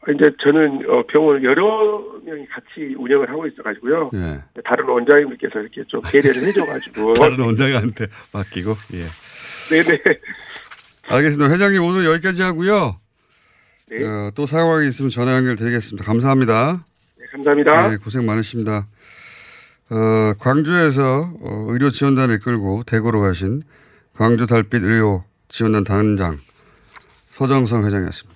[0.08, 4.10] 이제 저는 어, 병원을 여러 명이 같이 운영을 하고 있어가지고요.
[4.14, 4.40] 예.
[4.64, 9.25] 다른 원장님들께서 이렇게 좀 배려를 해줘가지고 다른 원장한테 맡기고 예.
[9.70, 10.00] 네네
[11.08, 11.52] 알겠습니다.
[11.52, 12.98] 회장님 오늘 여기까지 하고요.
[13.88, 14.04] 네.
[14.04, 16.04] 어, 또 상황이 있으면 전화 연결드리겠습니다.
[16.04, 16.84] 감사합니다.
[17.18, 17.88] 네, 감사합니다.
[17.90, 18.88] 네, 고생 많으십니다.
[19.90, 23.62] 어, 광주에서 어, 의료 지원단을 이끌고 대구로 가신
[24.14, 26.40] 광주 달빛 의료 지원단 단장
[27.30, 28.35] 서정성 회장이었습니다.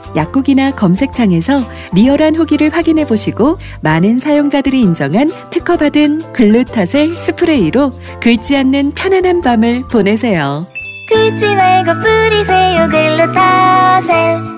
[0.15, 1.61] 약국이나 검색창에서
[1.93, 10.67] 리얼한 후기를 확인해 보시고 많은 사용자들이 인정한 특허받은 글루타셀 스프레이로 긁지 않는 편안한 밤을 보내세요.
[11.09, 14.51] 긁지 말고 뿌리세요 글루타셀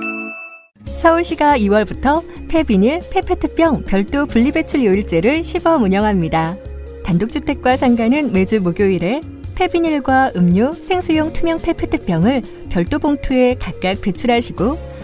[0.86, 6.56] 서울시가 2월부터 폐비닐, 폐페트병 별도 분리배출 요일제를 시범 운영합니다.
[7.04, 9.22] 단독주택과 상가는 매주 목요일에
[9.56, 14.92] 폐비닐과 음료, 생수용 투명 페페트병을 별도 봉투에 각각 배출하시고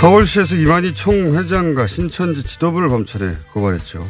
[0.00, 4.00] 서울시에서 이만희 총회장과 신천지 지도부를 검찰에 고발했죠.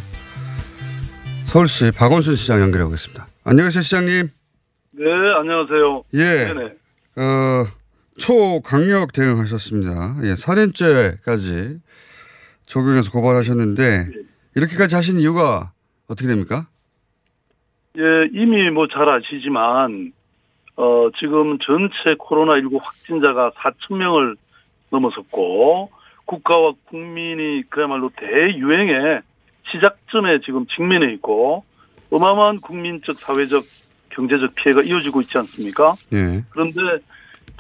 [1.45, 3.29] 서울시 박원순 시장 연결해 보겠습니다.
[3.45, 4.29] 안녕하세요, 시장님.
[4.99, 5.05] 네,
[5.39, 6.03] 안녕하세요.
[6.15, 6.53] 예.
[6.53, 6.65] 네네.
[7.19, 7.67] 어,
[8.19, 10.17] 초강력 대응하셨습니다.
[10.25, 11.77] 예, 살인죄까지
[12.67, 14.09] 적용해서 고발하셨는데,
[14.57, 15.71] 이렇게까지 하신 이유가
[16.09, 16.67] 어떻게 됩니까?
[17.97, 20.13] 예, 이미 뭐 잘 아시지만,
[20.75, 24.35] 어, 지금 전체 코로나19 확진자가 4천 명을
[24.91, 25.91] 넘어섰고,
[26.25, 29.21] 국가와 국민이 그야말로 대유행의
[29.71, 31.65] 시작점에 지금 직면해 있고,
[32.11, 33.65] 어마어마한 국민적, 사회적,
[34.11, 35.95] 경제적 피해가 이어지고 있지 않습니까?
[36.15, 36.45] 예.
[36.51, 36.81] 그런데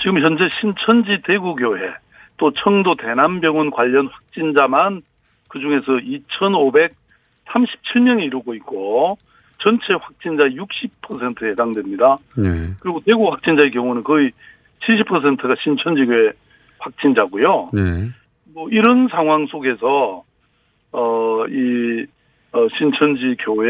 [0.00, 1.80] 지금 현재 신천지 대구교회
[2.38, 5.00] 또 청도 대남병원 관련 확진자만
[5.48, 9.18] 그 중에서 2,537명이 이루고 있고
[9.62, 12.16] 전체 확진자 60%에 해당됩니다.
[12.36, 12.74] 네.
[12.80, 14.32] 그리고 대구 확진자의 경우는 거의
[14.80, 16.32] 70%가 신천지교회
[16.78, 17.70] 확진자고요.
[17.72, 18.10] 네.
[18.54, 20.24] 뭐 이런 상황 속에서
[20.92, 22.06] 어이
[22.52, 23.64] 어, 신천지 교회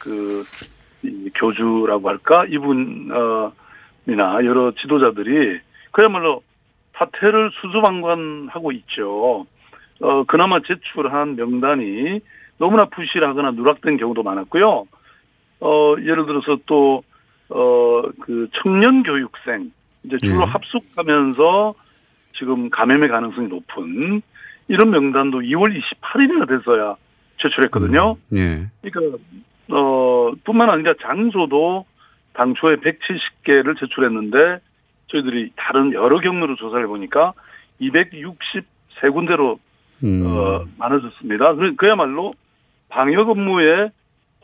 [0.00, 3.52] 그이 교주라고 할까 이분 어
[4.06, 5.60] 이나 여러 지도자들이
[5.92, 6.42] 그야말로
[6.94, 9.46] 사태를 수수방관하고 있죠.
[10.02, 12.20] 어 그나마 제출한 명단이
[12.58, 14.86] 너무나 부실하거나 누락된 경우도 많았고요.
[15.60, 17.02] 어 예를 들어서 또
[17.50, 19.72] 어 그 청년 교육생
[20.04, 20.44] 이제 주로 예.
[20.44, 21.74] 합숙하면서
[22.38, 24.22] 지금 감염의 가능성이 높은
[24.68, 26.96] 이런 명단도 2월 28일이나 돼서야
[27.38, 28.16] 제출했거든요.
[28.34, 28.66] 예.
[28.82, 29.18] 그러니까
[29.72, 31.86] 어 뿐만 아니라 장소도
[32.34, 34.58] 당초에 170개를 제출했는데
[35.08, 37.32] 저희들이 다른 여러 경로로 조사를 보니까
[37.80, 39.58] 263군데로
[40.04, 40.22] 음.
[40.26, 41.54] 어, 많아졌습니다.
[41.54, 42.32] 그- 그야말로
[42.88, 43.90] 방역 업무에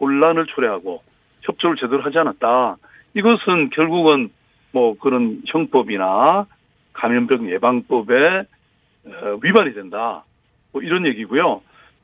[0.00, 1.02] 혼란을 초래하고
[1.42, 2.76] 협조를 제대로 하지 않았다.
[3.14, 4.30] 이것은 결국은
[4.76, 6.44] 뭐 그런 형법이나
[6.92, 8.14] 감염병 예방법에
[9.06, 10.22] 어, 위반이 된다.
[10.70, 11.62] 뭐 이런 얘기고요.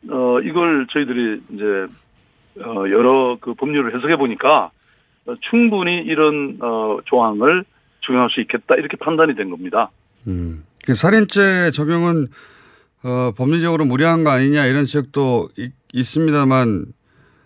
[0.09, 1.65] 어, 이걸 저희들이 이제
[2.65, 4.71] 어, 여러 그 법률을 해석해 보니까
[5.27, 7.65] 어, 충분히 이런 어, 조항을
[8.07, 9.91] 적용할 수 있겠다 이렇게 판단이 된 겁니다.
[10.27, 10.65] 음.
[10.83, 12.29] 그 살인죄 적용은
[13.05, 16.87] 어, 법리적으로 무리한 거 아니냐 이런 지적도 있, 있습니다만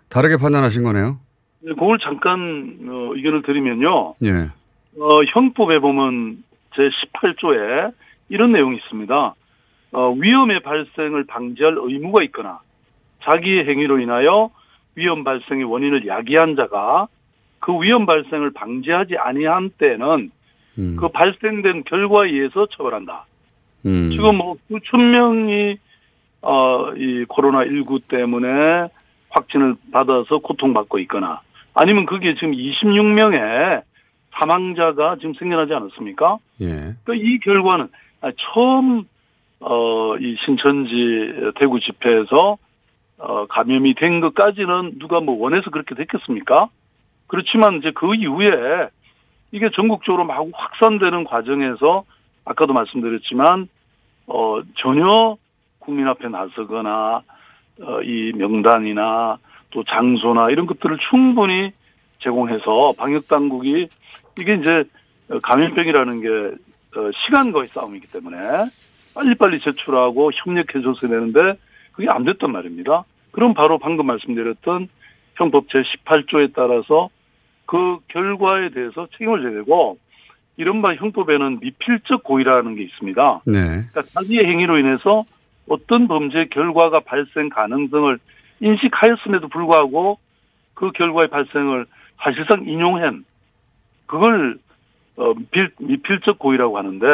[0.09, 1.19] 다르게 판단하신 거네요.
[1.63, 4.15] 네, 그걸 잠깐 어, 의견을 드리면요.
[4.23, 4.51] 예.
[4.99, 6.43] 어, 형법에 보면
[6.75, 7.93] 제 18조에
[8.29, 9.35] 이런 내용이 있습니다.
[9.93, 12.61] 어, 위험의 발생을 방지할 의무가 있거나
[13.25, 14.51] 자기의 행위로 인하여
[14.95, 17.09] 위험 발생의 원인을 야기한 자가
[17.61, 20.31] 그 위험 발생을 방지하지 아니한 때는
[20.79, 20.97] 음.
[20.99, 23.27] 그 발생된 결과에 의해서 처벌한다.
[23.87, 24.11] 음.
[24.11, 25.77] 지금 뭐 수천 명이
[26.43, 28.89] 어, 이 코로나 19 때문에
[29.31, 31.41] 확진을 받아서 고통받고 있거나
[31.75, 33.83] 아니면 그게 지금 26명의
[34.39, 36.39] 사망자가 지금 생겨나지 않았습니까?
[36.61, 36.95] 예.
[37.05, 37.89] 그러니까 이 결과는
[38.21, 39.05] 아, 처음
[39.61, 42.59] 어, 이 신천지 대구 집회에서
[43.19, 46.69] 어, 감염이 된 것까지는 누가 뭐 원해서 그렇게 됐겠습니까?
[47.27, 48.89] 그렇지만 이제 그 이후에
[49.53, 52.05] 이게 전국적으로 막 확산되는 과정에서
[52.45, 53.69] 아까도 말씀드렸지만
[54.27, 55.37] 어, 전혀
[55.79, 57.23] 국민 앞에 나서거나
[57.83, 59.39] 어, 이 명단이나
[59.71, 61.73] 또 장소나 이런 것들을 충분히
[62.19, 63.89] 제공해서 방역 당국이
[64.39, 64.85] 이게 이제
[65.43, 66.29] 감염병이라는 게
[66.99, 68.39] 어, 시간과의 싸움이기 때문에
[69.15, 71.59] 빨리빨리 제출하고 협력해줘서 되는데
[71.93, 73.05] 그게 안 됐단 말입니다.
[73.33, 74.89] 그럼 바로 방금 말씀드렸던
[75.35, 77.09] 형법 제18조에 따라서
[77.67, 79.99] 그 결과에 대해서 책임을 져야 되고
[80.57, 83.41] 이른바 형법에는 미필적 고의라는 게 있습니다.
[83.47, 83.53] 네.
[83.53, 85.25] 그러니까 자기의 행위로 인해서
[85.69, 88.19] 어떤 범죄 결과가 발생 가능성을
[88.61, 90.19] 인식하였음에도 불구하고
[90.75, 91.87] 그 결과의 발생을
[92.23, 93.25] 사실상 인용한
[94.07, 94.59] 그걸
[95.17, 97.07] 어, 미필, 미필적 고의라고 하는데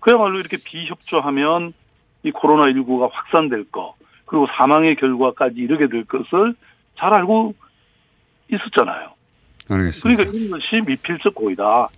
[0.00, 1.72] 그야말로 이렇게 비협조하면
[2.24, 3.94] 이 코로나19가 확산될 거
[4.26, 6.54] 그리고 사망의 결과까지 이르게 될 것을
[6.98, 7.54] 잘 알고
[8.52, 9.10] 있었잖아요.
[9.70, 10.22] 알겠습니다.
[10.24, 11.88] 그러니까 이런 것이 미필적 고의다.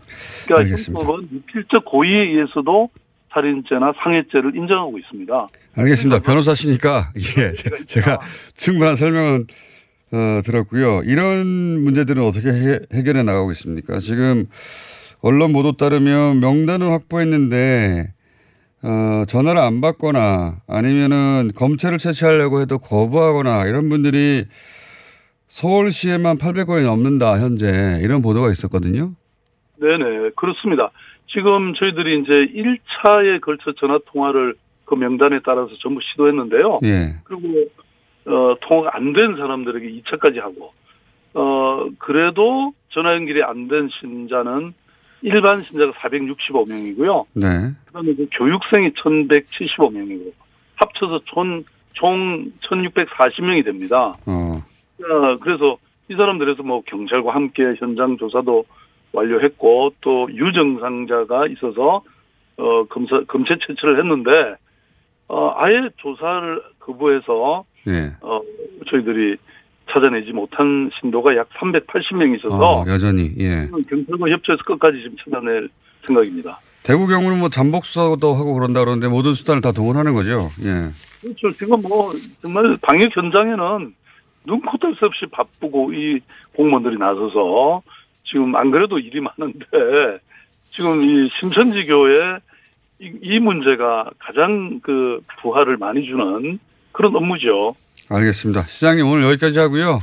[0.46, 1.04] 그러니까 알겠습니다.
[1.04, 2.90] 형법은 미필적 고의에 의해서도
[3.32, 5.46] 살인죄나 상해죄를 인정하고 있습니다.
[5.76, 6.20] 알겠습니다.
[6.22, 8.20] 변호사시니까 예, 제- 제가
[8.54, 9.46] 충분한 설명은
[10.14, 11.02] 어, 들었고요.
[11.04, 13.98] 이런 문제들은 어떻게 해, 해결해 나가고 있습니까?
[13.98, 14.46] 지금
[15.20, 18.12] 언론 보도 따르면 명단을 확보했는데
[18.84, 24.44] 어, 전화를 안 받거나 아니면은 검찰을 채취하려고 해도 거부하거나 이런 분들이
[25.48, 29.12] 서울시에만 800건이 넘는다 현재 이런 보도가 있었거든요.
[29.80, 30.90] 네네 그렇습니다.
[31.26, 34.54] 지금 저희들이 이제 1차에 걸쳐 전화 통화를
[34.84, 36.80] 그 명단에 따라서 전부 시도했는데요.
[36.84, 37.16] 예.
[37.24, 37.64] 그리고
[38.26, 40.72] 어, 통화가 안 된 사람들에게 2차까지 하고
[41.34, 44.72] 어 그래도 전화 연결이 안 된 신자는
[45.22, 47.24] 일반 신자가 465명이고요.
[47.34, 47.46] 네.
[47.86, 50.32] 그 다음에 그 교육생이 1,175명이고
[50.76, 51.64] 합쳐서 총,
[51.94, 54.14] 총 1,640명이 됩니다.
[54.26, 54.62] 어.
[55.02, 55.76] 어, 그래서
[56.08, 58.64] 이 사람들에서 뭐 경찰과 함께 현장 조사도
[59.12, 62.02] 완료했고 또 유정상자가 있어서
[62.56, 64.30] 어 검사 검체 채취를 했는데
[65.28, 68.12] 어 아예 조사를 거부해서 예.
[68.20, 68.40] 어
[68.90, 69.36] 저희들이
[69.92, 73.68] 찾아내지 못한 신도가 약 380명 있어서 어, 여전히 예.
[73.88, 75.68] 경찰과 협조해서 끝까지 지금 찾아낼
[76.06, 76.58] 생각입니다.
[76.82, 80.50] 대구 경우는 뭐 잠복 수사도 하고 그런다 그러는데 모든 수단을 다 동원하는 거죠.
[80.62, 80.90] 예.
[81.20, 81.50] 그렇죠.
[81.52, 82.12] 지금 뭐
[82.42, 83.94] 정말 방역 현장에는
[84.46, 86.20] 눈코 뜰 새 없이 바쁘고 이
[86.54, 87.82] 공무원들이 나서서
[88.24, 89.66] 지금 안 그래도 일이 많은데
[90.70, 92.36] 지금 이 신천지 교회
[93.00, 96.58] 이, 이 문제가 가장 그 부하를 많이 주는
[96.94, 97.74] 그런 업무죠.
[98.08, 98.62] 알겠습니다.
[98.62, 99.98] 시장님 오늘 여기까지 하고요.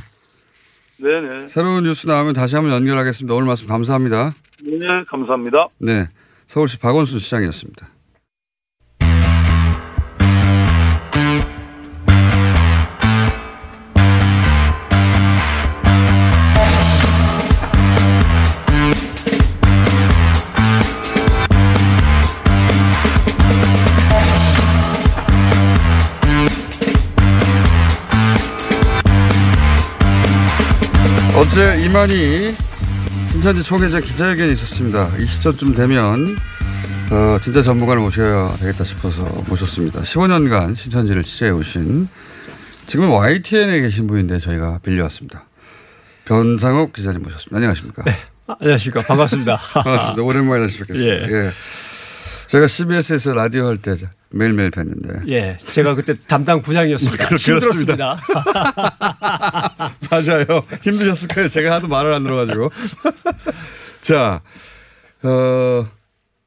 [0.98, 1.48] 네네.
[1.48, 3.34] 새로운 뉴스 나오면 다시 한번 연결하겠습니다.
[3.34, 4.34] 오늘 말씀 감사합니다.
[4.62, 4.78] 네,
[5.08, 5.68] 감사합니다.
[5.78, 6.06] 네.
[6.46, 7.88] 서울시 박원순 시장이었습니다.
[31.42, 32.54] 어제 이만희
[33.32, 35.10] 신천지 총회장 기자회견이 있었습니다.
[35.18, 36.36] 이 시점쯤 되면
[37.10, 40.02] 어, 진짜 전문가를 모셔야 되겠다 싶어서 모셨습니다.
[40.02, 42.06] 15년간 신천지를 취재해 오신
[42.86, 45.42] 지금 YTN에 계신 분인데 저희가 빌려왔습니다.
[46.26, 47.56] 변상욱 기자님 모셨습니다.
[47.56, 48.04] 안녕하십니까?
[48.04, 48.14] 네.
[48.46, 49.02] 안녕하십니까.
[49.02, 49.56] 반갑습니다.
[49.82, 50.22] 반갑습니다.
[50.22, 51.04] 오랜만에 하시겠습니다.
[51.04, 51.26] 예.
[51.28, 51.52] 예.
[52.52, 53.94] 제가 CBS에서 라디오 할 때
[54.28, 55.26] 매일매일 뵀는데.
[55.30, 55.56] 예.
[55.64, 57.24] 제가 그때 담당 부장이었습니다.
[57.28, 58.20] 그렇- 힘들었습니다.
[60.10, 60.44] 맞아요.
[60.82, 61.48] 힘드셨을 거예요.
[61.48, 62.70] 제가 하도 말을 안 들어가지고.
[64.02, 64.42] 자,
[65.22, 65.88] 어,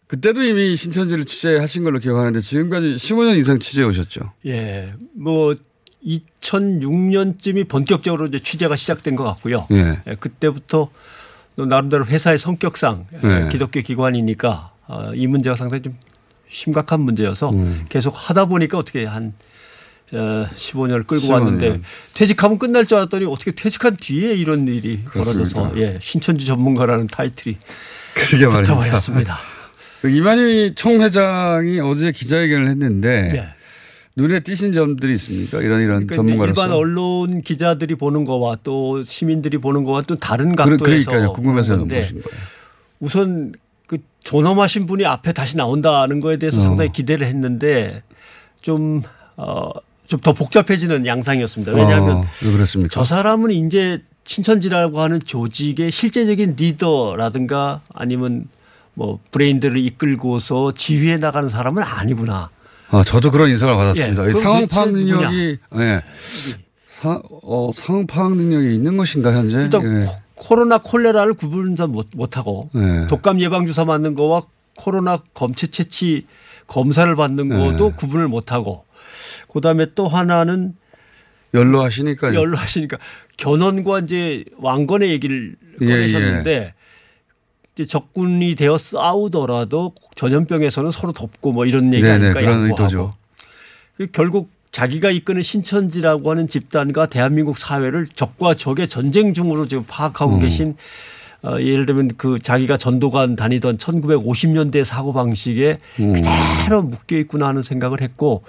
[0.07, 4.31] 그때도 이미 신천지를 취재하신 걸로 기억하는데 지금까지 15년 이상 취재해 오셨죠.
[4.45, 4.93] 예.
[5.15, 5.55] 뭐
[6.05, 9.65] 2006년쯤이 본격적으로 이제 취재가 시작된 것 같고요.
[9.71, 10.01] 예.
[10.05, 10.91] 예, 그때부터
[11.55, 13.49] 또 나름대로 회사의 성격상 예, 예.
[13.51, 15.97] 기독교 기관이니까 어, 이 문제가 상당히 좀
[16.49, 17.85] 심각한 문제여서 음.
[17.89, 19.33] 계속 하다 보니까 어떻게 한
[20.13, 21.31] 어, 15년을 끌고 15년.
[21.31, 21.81] 왔는데
[22.13, 25.53] 퇴직하면 끝날 줄 알았더니 어떻게 퇴직한 뒤에 이런 일이 그렇습니다.
[25.61, 27.57] 벌어져서 예, 신천지 전문가라는 타이틀이
[28.13, 28.75] 그러게 말입니다.
[28.75, 29.37] 붙어버렸습니다.
[30.01, 33.47] 그 이만희 총회장이 어제 기자회견을 했는데 네.
[34.15, 35.57] 눈에 띄신 점들이 있습니까?
[35.61, 36.61] 이런 이런 그러니까 전문가로서.
[36.61, 41.33] 일반 언론 기자들이 보는 거와 또 시민들이 보는 거와 또 다른 각도에서 그러니까요.
[41.33, 42.03] 궁금해서 보는 거예요.
[42.99, 43.57] 우선 그
[44.25, 46.63] 존엄하신 분이 앞에 다시 나온다는 거에 대해서 어.
[46.63, 48.03] 상당히 기대를 했는데
[48.59, 49.01] 좀
[49.37, 49.69] 어,
[50.07, 51.71] 좀 더 복잡해지는 양상이었습니다.
[51.73, 52.25] 왜냐하면 어?
[52.89, 58.47] 저 사람은 이제 신천지라고 하는 조직의 실제적인 리더라든가 아니면
[58.93, 62.49] 뭐 브레인들을 이끌고서 지휘해 나가는 사람은 아니구나.
[62.89, 64.27] 아, 저도 그런 인상을 받았습니다.
[64.27, 64.91] 예, 상황 파악?
[64.91, 66.01] 능력이 예.
[66.89, 69.57] 사, 어, 상황 파악 능력이 있는 것인가 현재?
[69.57, 70.07] 일단 예.
[70.35, 73.07] 코- 코로나 콜레라를 구분을 못, 못하고 네.
[73.07, 74.43] 독감 예방 주사 맞는 거와
[74.77, 76.25] 코로나 검체 채취
[76.67, 77.57] 검사를 받는 네.
[77.57, 78.85] 것도 구분을 못하고
[79.51, 80.75] 그다음에 또 하나는
[81.53, 82.37] 연로하시니까요.
[82.37, 82.97] 연로하시니까
[83.37, 86.73] 견훤과 이제 왕건의 얘기를 예, 꺼내셨는데
[87.73, 93.13] 이제 적군이 되어 싸우더라도 전염병에서는 서로 돕고 뭐 이런 네네, 얘기하니까 그런 양보하고 의도죠.
[93.97, 100.35] 그 결국 자기가 이끄는 신천지라고 하는 집단과 대한민국 사회를 적과 적의 전쟁 중으로 지금 파악하고
[100.35, 100.39] 음.
[100.41, 100.75] 계신
[101.43, 106.11] 어, 예를 들면 그 자기가 전도관 다니던 1950년대 사고 방식에 음.
[106.11, 108.43] 그대로 묶여 있구나 하는 생각을 했고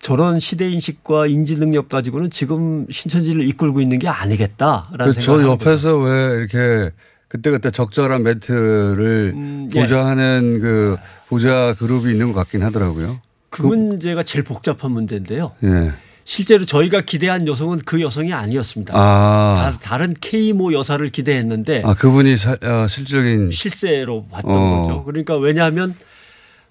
[0.00, 5.48] 저런 시대 인식과 인지 능력 가지고는 지금 신천지를 이끌고 있는 게 아니겠다라는 그 생각을 저.
[5.50, 6.90] 옆에서 왜 이렇게
[7.28, 9.80] 그때그때 적절한 멘트를 음, 예.
[9.80, 10.96] 보좌하는 그
[11.28, 13.25] 보좌 그룹이 있는 것 같긴 하더라고요.
[13.62, 15.52] 그 문제가 제일 복잡한 문제인데요.
[15.64, 15.92] 예.
[16.24, 18.92] 실제로 저희가 기대한 여성은 그 여성이 아니었습니다.
[18.96, 19.54] 아.
[19.72, 24.82] 다, 다른 K모 여사를 기대했는데 아, 그분이 사, 어, 실질적인 실세로 봤던 어.
[24.82, 25.04] 거죠.
[25.04, 25.94] 그러니까 왜냐하면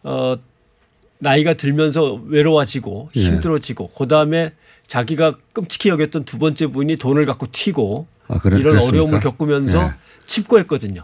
[0.03, 0.36] 어
[1.19, 3.21] 나이가 들면서 외로워지고 예.
[3.21, 4.51] 힘들어지고 그다음에
[4.88, 8.88] 자기가 끔찍히 여겼던 두 번째 부인이 돈을 갖고 튀고 아, 그래- 이런 그랬습니까?
[9.03, 9.93] 어려움을 겪으면서 예.
[10.25, 11.03] 칩거했거든요.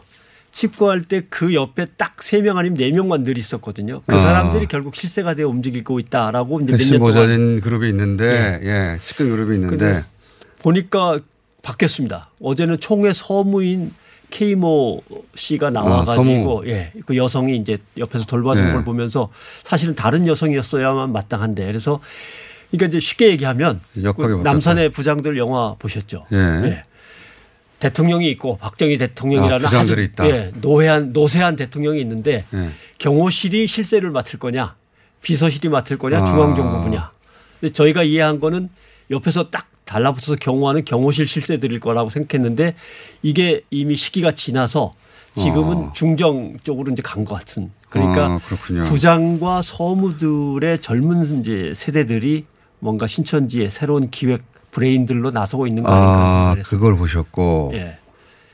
[0.52, 4.02] 칩거할 때 그 옆에 딱 세 명 아니면 네 명만 늘 있었거든요.
[4.06, 4.20] 그 아.
[4.20, 9.93] 사람들이 결국 실세가 되어 움직이고 있다라고 이제 몇년 보좌진 그룹이 있는데 예, 측근 그룹이 있는데
[10.60, 11.20] 보니까
[11.64, 12.30] 바뀌었습니다.
[12.41, 13.93] 어제는 총회 서무인
[14.30, 15.02] 케이모
[15.36, 18.74] 씨가 나와가지고 예, 그 여성이 이제 옆에서 돌봐주는 네.
[18.74, 19.30] 걸 보면서
[19.64, 21.99] 사실은 다른 여성이었어야만 마땅한데 그래서
[22.70, 24.41] 그러니까 이제 쉽게 얘기하면 그.
[24.43, 26.26] 남산의 부장들 영화 보셨죠?
[26.32, 26.84] 예.
[27.82, 30.29] 대통령이 있고 박정희 대통령이라는 아, 아주, 있다.
[30.29, 32.69] 예, 노회한 노세한 대통령이 있는데 예.
[32.99, 34.75] 경호실이 실세를 맡을 거냐,
[35.21, 36.25] 비서실이 맡을 거냐, 아.
[36.25, 37.11] 중앙정보부냐.
[37.59, 38.69] 근데 저희가 이해한 거는
[39.09, 42.75] 옆에서 딱 달라붙어서 경호하는 경호실 실세들일 거라고 생각했는데
[43.23, 44.93] 이게 이미 시기가 지나서
[45.34, 45.91] 지금은 아.
[45.93, 47.71] 중정 쪽으로 이제 간 것 같은.
[47.89, 48.39] 그러니까 아.
[48.86, 52.45] 부장과 서무들의 젊은 이제 세대들이
[52.79, 57.72] 뭔가 신천지의 새로운 기획 브레인들로 나서고 있는 거 아닌가 아, 그걸 보셨고.
[57.76, 57.97] 예.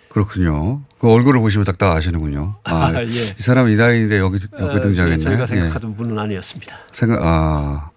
[0.10, 0.82] 그렇군요.
[1.00, 2.56] 그 얼굴을 보시면 딱딱 아시는군요.
[2.64, 3.06] 아, 아, 예.
[3.06, 5.18] 이 사람은 이 나이인데 여기 여기 어, 등장했네.
[5.18, 5.46] 저희가 예.
[5.46, 6.76] 생각하던 분은 아니었습니다.
[6.92, 7.92] 생각 아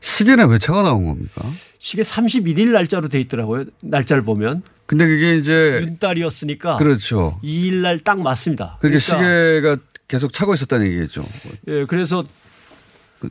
[0.00, 1.42] 시계는 왜 차가 나온 겁니까?
[1.78, 3.64] 시계 31일 날짜로 돼 있더라고요.
[3.80, 4.62] 날짜를 보면.
[4.86, 6.76] 근데 그게 이제 윤달이었으니까.
[6.76, 7.38] 그렇죠.
[7.42, 8.76] 2일 날 딱 맞습니다.
[8.80, 9.76] 그러니까, 그러니까 시계가
[10.08, 11.24] 계속 차고 있었다는 얘기겠죠.
[11.68, 12.24] 예, 그래서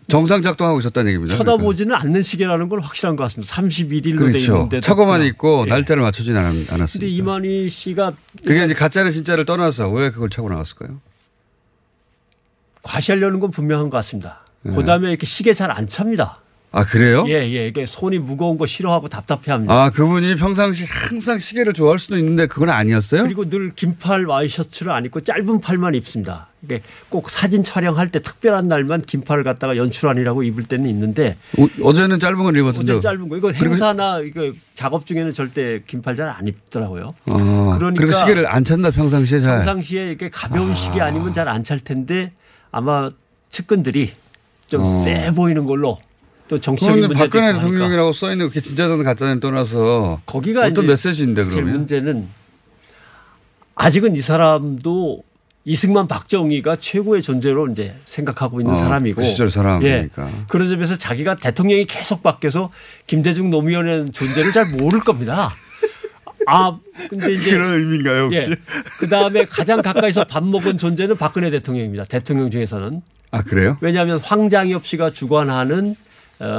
[0.07, 1.35] 정상 작동하고 있었다는 얘기입니다.
[1.37, 3.53] 쳐다보지는 않는 시계라는 건 확실한 것 같습니다.
[3.53, 4.53] 31일로 돼 그렇죠.
[4.55, 5.69] 있는데 차고만 있고 예.
[5.69, 6.87] 날짜를 맞추진 않, 않았습니다.
[6.91, 8.13] 근데 이만희 씨가
[8.45, 10.99] 그게 이제 가짜는 진짜를 떠나서 왜 그걸 차고 나갔을까요?
[12.83, 14.45] 과시하려는 건 분명한 것 같습니다.
[14.65, 14.71] 예.
[14.71, 16.39] 그다음에 이렇게 시계 잘 안 찹니다.
[16.73, 17.25] 아 그래요?
[17.27, 17.67] 예, 예.
[17.67, 19.73] 이게 손이 무거운 거 싫어하고 답답해합니다.
[19.73, 23.23] 아 그분이 평상시 항상 시계를 좋아할 수도 있는데 그건 아니었어요?
[23.23, 26.47] 그리고 늘 긴팔 와이셔츠를 안 입고 짧은 팔만 입습니다.
[26.63, 31.35] 이게 꼭 사진 촬영할 때 특별한 날만 긴팔을 갖다가 연출하느라고 입을 때는 있는데
[31.81, 32.93] 어, 제는 짧은 걸 입었던데.
[32.93, 37.13] 어제 짧은 거 이거 행사나 이거 작업 중에는 절대 긴팔 잘 안 입더라고요.
[37.25, 37.33] 어,
[37.77, 39.57] 그러니까 그리고 시계를 안 찬다 평상시에 잘.
[39.57, 42.31] 평상시에 이게 가벼운 시계 아니면 잘 안 찰 텐데
[42.71, 43.09] 아마
[43.49, 44.11] 측근들이
[44.67, 44.85] 좀 어.
[44.85, 45.97] 세 보이는 걸로
[46.47, 47.53] 또 정치적인 문제도 박근혜.
[47.53, 51.73] 대통령이라고 써 있는 그게 진짜든 가짜든 떠나서 거기가 어떤 메시지인데 그러면?
[51.73, 52.27] 문제는
[53.75, 55.23] 아직은 이 사람도
[55.63, 60.27] 이승만 박정희가 최고의 존재로 이제 생각하고 있는 어, 사람이고 그 시절 사람이니까.
[60.27, 60.31] 예.
[60.47, 62.71] 그런 점에서 자기가 대통령이 계속 바뀌어서
[63.05, 65.53] 김대중 노무현의 존재를 잘 모를 겁니다.
[66.47, 68.55] 아 근데 이제 그런 의미인가요 혹시?
[68.97, 72.05] 그 다음에 가장 가까이서 밥 먹은 존재는 박근혜 대통령입니다.
[72.05, 73.77] 대통령 중에서는 아 그래요?
[73.81, 76.10] 왜냐하면 황장엽 씨가 주관하는 어,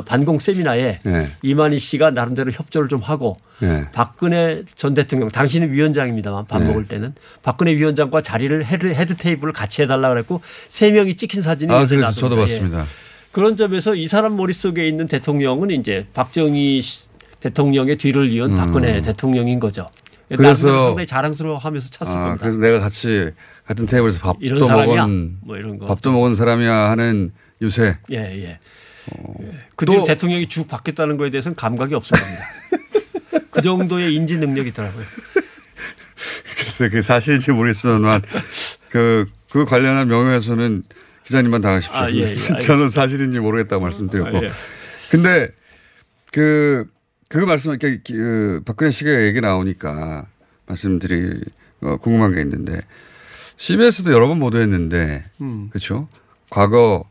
[0.06, 1.28] 반공 세미나에 네.
[1.42, 3.86] 이만희 씨가 나름대로 협조를 좀 하고 네.
[3.92, 6.68] 박근혜 전 대통령 당신은 위원장입니다만 밥 네.
[6.68, 11.72] 먹을 때는 박근혜 위원장과 자리를 헤드, 헤드 테이블을 같이 해달라 그랬고 세 명이 찍힌 사진이
[11.72, 12.54] 아 그래서 저도 나옵니다.
[12.54, 12.60] 예.
[12.60, 12.84] 봤습니다.
[13.32, 17.08] 그런 점에서 이 사람 머릿속에 있는 대통령은 이제 박정희 씨-
[17.40, 18.56] 대통령의 뒤를 이은 음.
[18.56, 19.90] 박근혜 대통령인 거죠.
[20.28, 22.36] 그래서- 상당히 자랑스러워하면서 찼을 아, 겁니다.
[22.40, 23.30] 그래서 내가 같이
[23.66, 24.38] 같은 테이블에서 밥도?
[24.68, 25.86] 먹은 뭐 이런 거.
[25.86, 27.96] 밥도 먹은 사람이야 하는 유세.
[28.10, 28.58] 예, 예.
[29.42, 29.58] 예.
[29.76, 32.44] 그 뒤로 대통령이 쭉 바뀌었다는 거에 대해서는 감각이 없을 겁니다.
[33.50, 35.04] 그 정도의 인지 능력이 있더라고요.
[36.58, 38.22] 글쎄 그 사실인지 모르겠지만
[38.90, 40.84] 그, 그 관련한 명예훼손은
[41.24, 42.00] 기자님만 당하십시오.
[42.00, 42.36] 아, 예, 예.
[42.60, 44.38] 저는 사실인지 모르겠다고 말씀드렸고.
[44.38, 44.50] 아, 예.
[45.10, 45.50] 근데
[46.32, 46.86] 그,
[47.28, 50.26] 그 말씀, 이렇게 그 박근혜 씨가 얘기 나오니까
[50.66, 51.40] 말씀드리,
[51.82, 52.80] 어, 궁금한 게 있는데
[53.56, 55.68] CBS도 여러 번 보도했는데 음.
[55.70, 56.08] 그렇죠.
[56.50, 57.04] 과거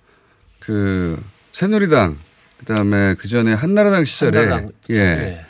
[0.60, 1.22] 그
[1.52, 2.18] 새누리당
[2.58, 4.96] 그다음에 그 전에 한나라당 시절에 한나라당 예.
[4.96, 5.46] 예.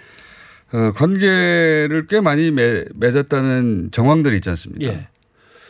[0.74, 4.92] 어, 관계를 꽤 많이 맺, 맺었다는 정황들이 있지 않습니까?
[4.92, 5.08] 예.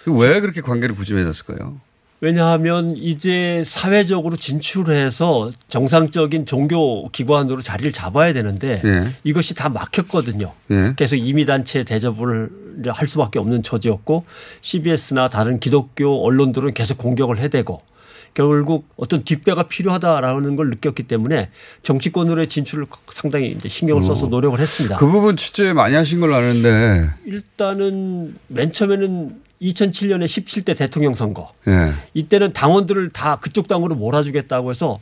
[0.04, 1.80] 그왜 그렇게 관계를 굳이 맺었을까요?
[2.24, 9.08] 왜냐하면 이제 사회적으로 진출해서 정상적인 종교 기관으로 자리를 잡아야 되는데 예.
[9.24, 10.54] 이것이 다 막혔거든요.
[10.70, 10.94] 예.
[10.96, 12.50] 계속 이미단체 대접을
[12.90, 14.26] 할 수밖에 없는 처지였고
[14.62, 17.82] CBS나 다른 기독교 언론들은 계속 공격을 해대고
[18.34, 21.50] 결국 어떤 뒷배가 필요하다라는 걸 느꼈기 때문에
[21.84, 24.30] 정치권으로의 진출을 상당히 이제 신경을 써서 어.
[24.30, 24.98] 노력을 했습니다.
[24.98, 31.94] 그 부분 취재 많이 하신 걸로 아는데 일단은 맨 처음에는 2007년에 17대 대통령 선거 예.
[32.14, 35.00] 이때는 당원들을 다 그쪽 당으로 몰아주겠다고 해서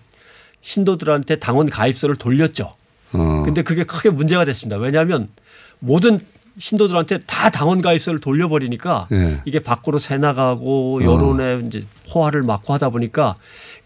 [0.61, 2.73] 신도들한테 당원 가입서를 돌렸죠.
[3.13, 3.43] 어.
[3.45, 4.77] 근데 그게 크게 문제가 됐습니다.
[4.77, 5.29] 왜냐하면
[5.79, 6.19] 모든
[6.59, 9.41] 신도들한테 다 당원 가입서를 돌려버리니까 예.
[9.45, 11.03] 이게 밖으로 새 나가고 어.
[11.03, 11.81] 여론에 이제
[12.11, 13.35] 포화를 맞고 하다 보니까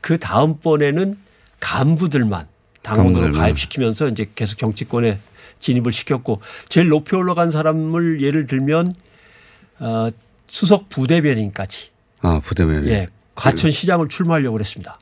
[0.02, 1.16] 그 다음 번에는
[1.60, 2.48] 간부들만
[2.82, 3.34] 당원으로.
[3.34, 5.20] 가입시키면서 이제 계속 정치권에
[5.60, 8.92] 진입을 시켰고 제일 높이 올라간 사람을 예를 들면
[9.80, 10.10] 어,
[10.48, 11.90] 수석 부대변인까지
[12.22, 12.90] 아 부대변인.
[12.90, 14.98] 예, 과천 시장을 출마하려고 그랬습니다.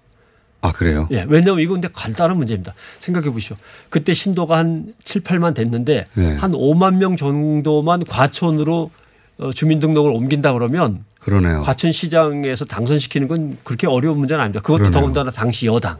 [0.62, 1.08] 아 그래요?
[1.12, 2.74] 예, 왜냐하면 이건 근데 간단한 문제입니다.
[3.00, 3.56] 생각해 보시오.
[3.90, 6.36] 그때 신도가 한 7, 8만 됐는데 네.
[6.36, 8.92] 한 5만 명 정도만 과천으로
[9.40, 11.62] 어, 주민등록을 옮긴다 그러면 그러네요.
[11.62, 14.62] 과천시장에서 당선시키는 건 그렇게 어려운 문제는 아닙니다.
[14.62, 15.02] 그것도 그러네요.
[15.02, 15.98] 더군다나 당시 여당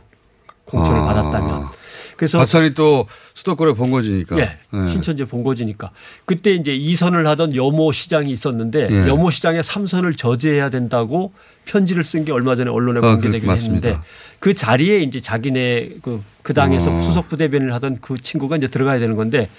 [0.66, 1.06] 공천을 아.
[1.06, 1.68] 받았다면.
[2.16, 4.38] 그래서 과천이 또 수도권의 본거지니까.
[4.40, 5.90] 예, 신천지 본거지니까
[6.26, 9.08] 그때 이제 2선을 하던 여모 시장이 있었는데 예.
[9.08, 11.34] 여모 시장에 3선을 저지해야 된다고
[11.66, 13.52] 편지를 쓴 게 얼마 전에 언론에 아, 그- 맞습니다.
[13.54, 13.98] 했는데
[14.40, 17.02] 그 자리에 이제 자기네 그, 그 당에서 어.
[17.02, 19.50] 수석 부대변을 하던 그 친구가 이제 들어가야 되는 건데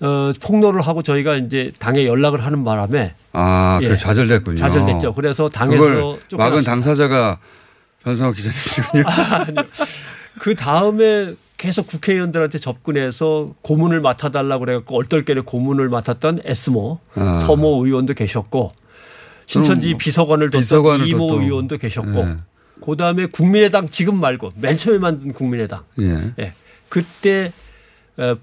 [0.00, 3.88] 어, 폭로를 하고 저희가 이제 당에 연락을 하는 바람에 아, 예.
[3.88, 4.56] 그 좌절됐군요.
[4.58, 5.14] 좌절됐죠.
[5.14, 6.62] 그래서 당에서 막은.
[6.62, 7.38] 당사자가
[8.02, 9.04] 변성호 기자님이군요.
[10.40, 17.36] 그 다음에 계속 국회의원들한테 접근해서 고문을 맡아달라고 그래갖고 얼떨결에 고문을 맡았던 에스모 아.
[17.38, 18.72] 서모 의원도 계셨고
[19.46, 21.42] 신천지 비서관을 뒀던 비서관을 이모 뒀던.
[21.44, 22.36] 의원도 계셨고 예.
[22.84, 26.32] 그 다음에 국민의당 지금 말고 맨 처음에 만든 국민의당 예.
[26.38, 26.52] 예.
[26.88, 27.52] 그때
[28.16, 28.36] 어,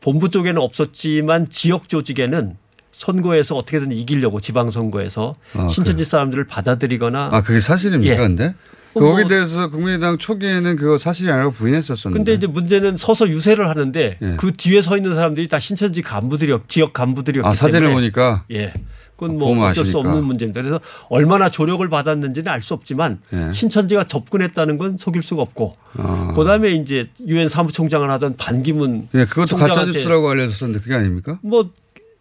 [0.00, 2.56] 본부 쪽에는 없었지만 지역 조직에는
[2.90, 8.16] 선거에서 어떻게든 이기려고 지방선거에서 아, 신천지 사람들을 받아들이거나 아, 그게 사실입니까, 예.
[8.16, 8.54] 근데?
[8.94, 12.16] 어, 거기에 뭐- 대해서 국민의당 초기에는 그거 사실이 아니라고 부인했었었는데.
[12.18, 14.36] 근데 이제 문제는 서서 유세를 하는데 예.
[14.36, 18.44] 그 뒤에 서 있는 사람들이 다 신천지 간부들이 지역 간부들이었기 아, 사진을 보니까?
[18.52, 18.72] 예.
[19.16, 19.98] 그건 아, 뭐 어쩔 수.
[19.98, 20.60] 없는 문제입니다.
[20.62, 23.52] 그래서 얼마나 조력을 받았는지는 알 수 없지만 예.
[23.52, 26.32] 신천지가 접근했다는 건 속일 수가 없고 아.
[26.34, 31.38] 그다음에 이제 유엔 사무총장을 하던 반기문 예, 그것도 가짜 뉴스라고 알려졌었는데 그게 아닙니까?
[31.42, 31.70] 뭐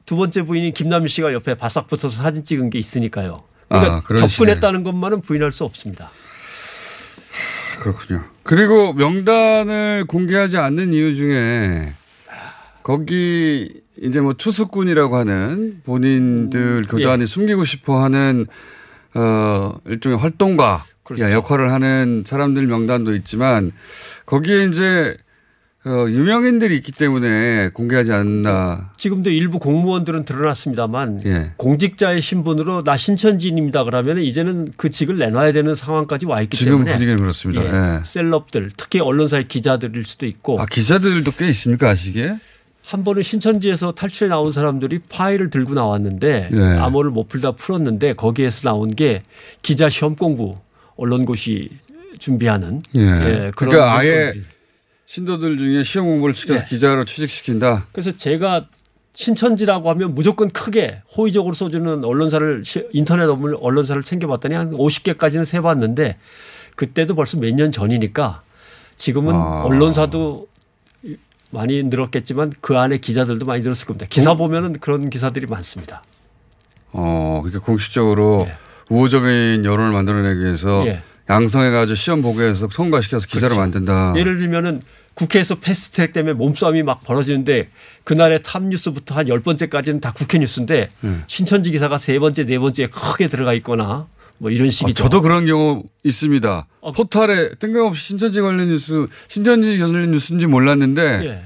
[0.05, 3.41] 두 번째 부인인 김남일 씨가 옆에 바싹 붙어서 사진 찍은 게 있으니까요.
[3.69, 4.15] 그러니까 아.
[4.15, 6.11] 접근했다는 것만은 부인할 수 없습니다.
[7.79, 8.23] 그렇군요.
[8.43, 11.93] 그리고 명단을 공개하지 않는 이유 중에
[12.83, 18.45] 거기 이제 뭐 투숙군이라고 하는 본인들 교단이 숨기고 싶어 하는
[19.15, 21.31] 어 일종의 활동가 그렇죠.
[21.31, 23.71] 역할을 하는 사람들 명단도 있지만
[24.25, 25.15] 거기에 이제
[25.85, 28.91] 어 유명인들이 있기 때문에 공개하지 않나.
[28.95, 31.51] 지금도 일부 공무원들은 드러났습니다만 예.
[31.57, 36.91] 공직자의 신분으로 나 신천지인입니다 그러면 이제는 그 직을 내놔야 되는 상황까지 와 있기 지금 때문에
[36.93, 37.63] 분위기는 그렇습니다.
[37.65, 37.97] 예.
[37.97, 38.03] 예.
[38.05, 42.37] 셀럽들 특히 언론사의 기자들일 수도 있고 아 기자들도 꽤 있습니까 아시기에?
[42.83, 46.59] 한 번은 신천지에서 탈출해 나온 사람들이 파일을 들고 나왔는데 예.
[46.79, 49.23] 암호를 못 풀다 풀었는데 거기에서 나온 게
[49.61, 50.57] 기자 시험 공부
[50.97, 51.69] 언론고시
[52.19, 52.99] 준비하는 예.
[53.01, 54.33] 예, 그런 그러니까 아예.
[55.05, 56.65] 신도들 중에 시험 공부를 시켜서 네.
[56.67, 57.87] 기자로 취직시킨다.
[57.91, 58.67] 그래서 제가
[59.13, 66.17] 신천지라고 하면 무조건 크게 호의적으로 써주는 언론사를 시- 인터넷 언론사를 챙겨봤더니 한 50개까지는 세봤는데
[66.75, 68.41] 그때도 벌써 몇 년 전이니까
[68.97, 69.63] 지금은 아.
[69.65, 70.47] 언론사도
[71.53, 74.05] 많이 늘었겠지만 그 안에 기자들도 많이 늘었을 겁니다.
[74.09, 76.03] 기사 보면은 그런 기사들이 많습니다.
[76.91, 78.47] 어, 그러니까 공식적으로
[78.89, 81.01] 우호적인 여론을 만들어내기 위해서 예.
[81.29, 83.59] 양성해가지고 시험 보고해서 통과시켜서 기사를 그렇죠.
[83.59, 84.13] 만든다.
[84.17, 84.81] 예를 들면은
[85.13, 87.69] 국회에서 패스트트랙 때문에 몸싸움이 막 벌어지는데
[88.03, 91.09] 그날의 탑뉴스부터 한 열번째까지는다 국회 뉴스인데 예.
[91.27, 94.07] 신천지 기사가 세 번째 네 번째에 크게 들어가 있거나
[94.37, 95.03] 뭐 이런 아, 식이죠.
[95.03, 96.67] 저도 그런 경우 있습니다.
[96.95, 101.43] 포탈에 뜬금없이 신천지 관련 뉴스, 신천지 관련 뉴스인지 몰랐는데 예.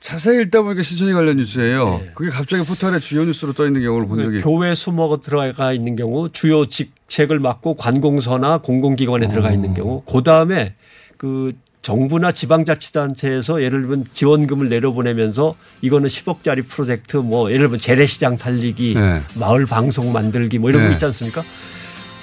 [0.00, 2.02] 자세히 읽다 보니까 신천지 관련 뉴스예요.
[2.14, 6.28] 그게 갑자기 포탈에 주요 뉴스로 떠 있는 경우를 본 적이 교회 수목어 들어가 있는 경우
[6.30, 10.74] 주요 직책을 맡고 관공서나 공공기관에 들어가 있는 경우 그 다음에
[11.16, 18.94] 그 정부나 지방자치단체에서 예를 들면 지원금을 내려보내면서 이거는 10억짜리 프로젝트 뭐 예를 들면 재래시장 살리기
[18.94, 19.22] 네.
[19.34, 20.88] 마을 방송 만들기 뭐 이런 네.
[20.88, 21.44] 거 있지 않습니까?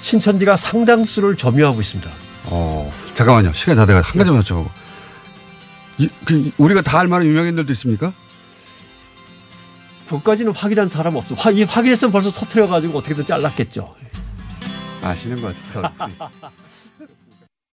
[0.00, 2.10] 신천지가 상당수를 점유하고 있습니다.
[2.44, 3.52] 어, 잠깐만요.
[3.52, 4.68] 시간이 다 돼가 한 가지만 여쭤보고.
[5.98, 8.12] 이, 그 우리가 다 알 만한 유명인들도 있습니까?
[10.06, 11.34] 그것까지는 확인한 사람 없어.
[11.34, 13.94] 확- 이 확인했으면 벌써 터트려가지고 어떻게든 잘랐겠죠.
[15.02, 16.10] 아시는 것 같아요.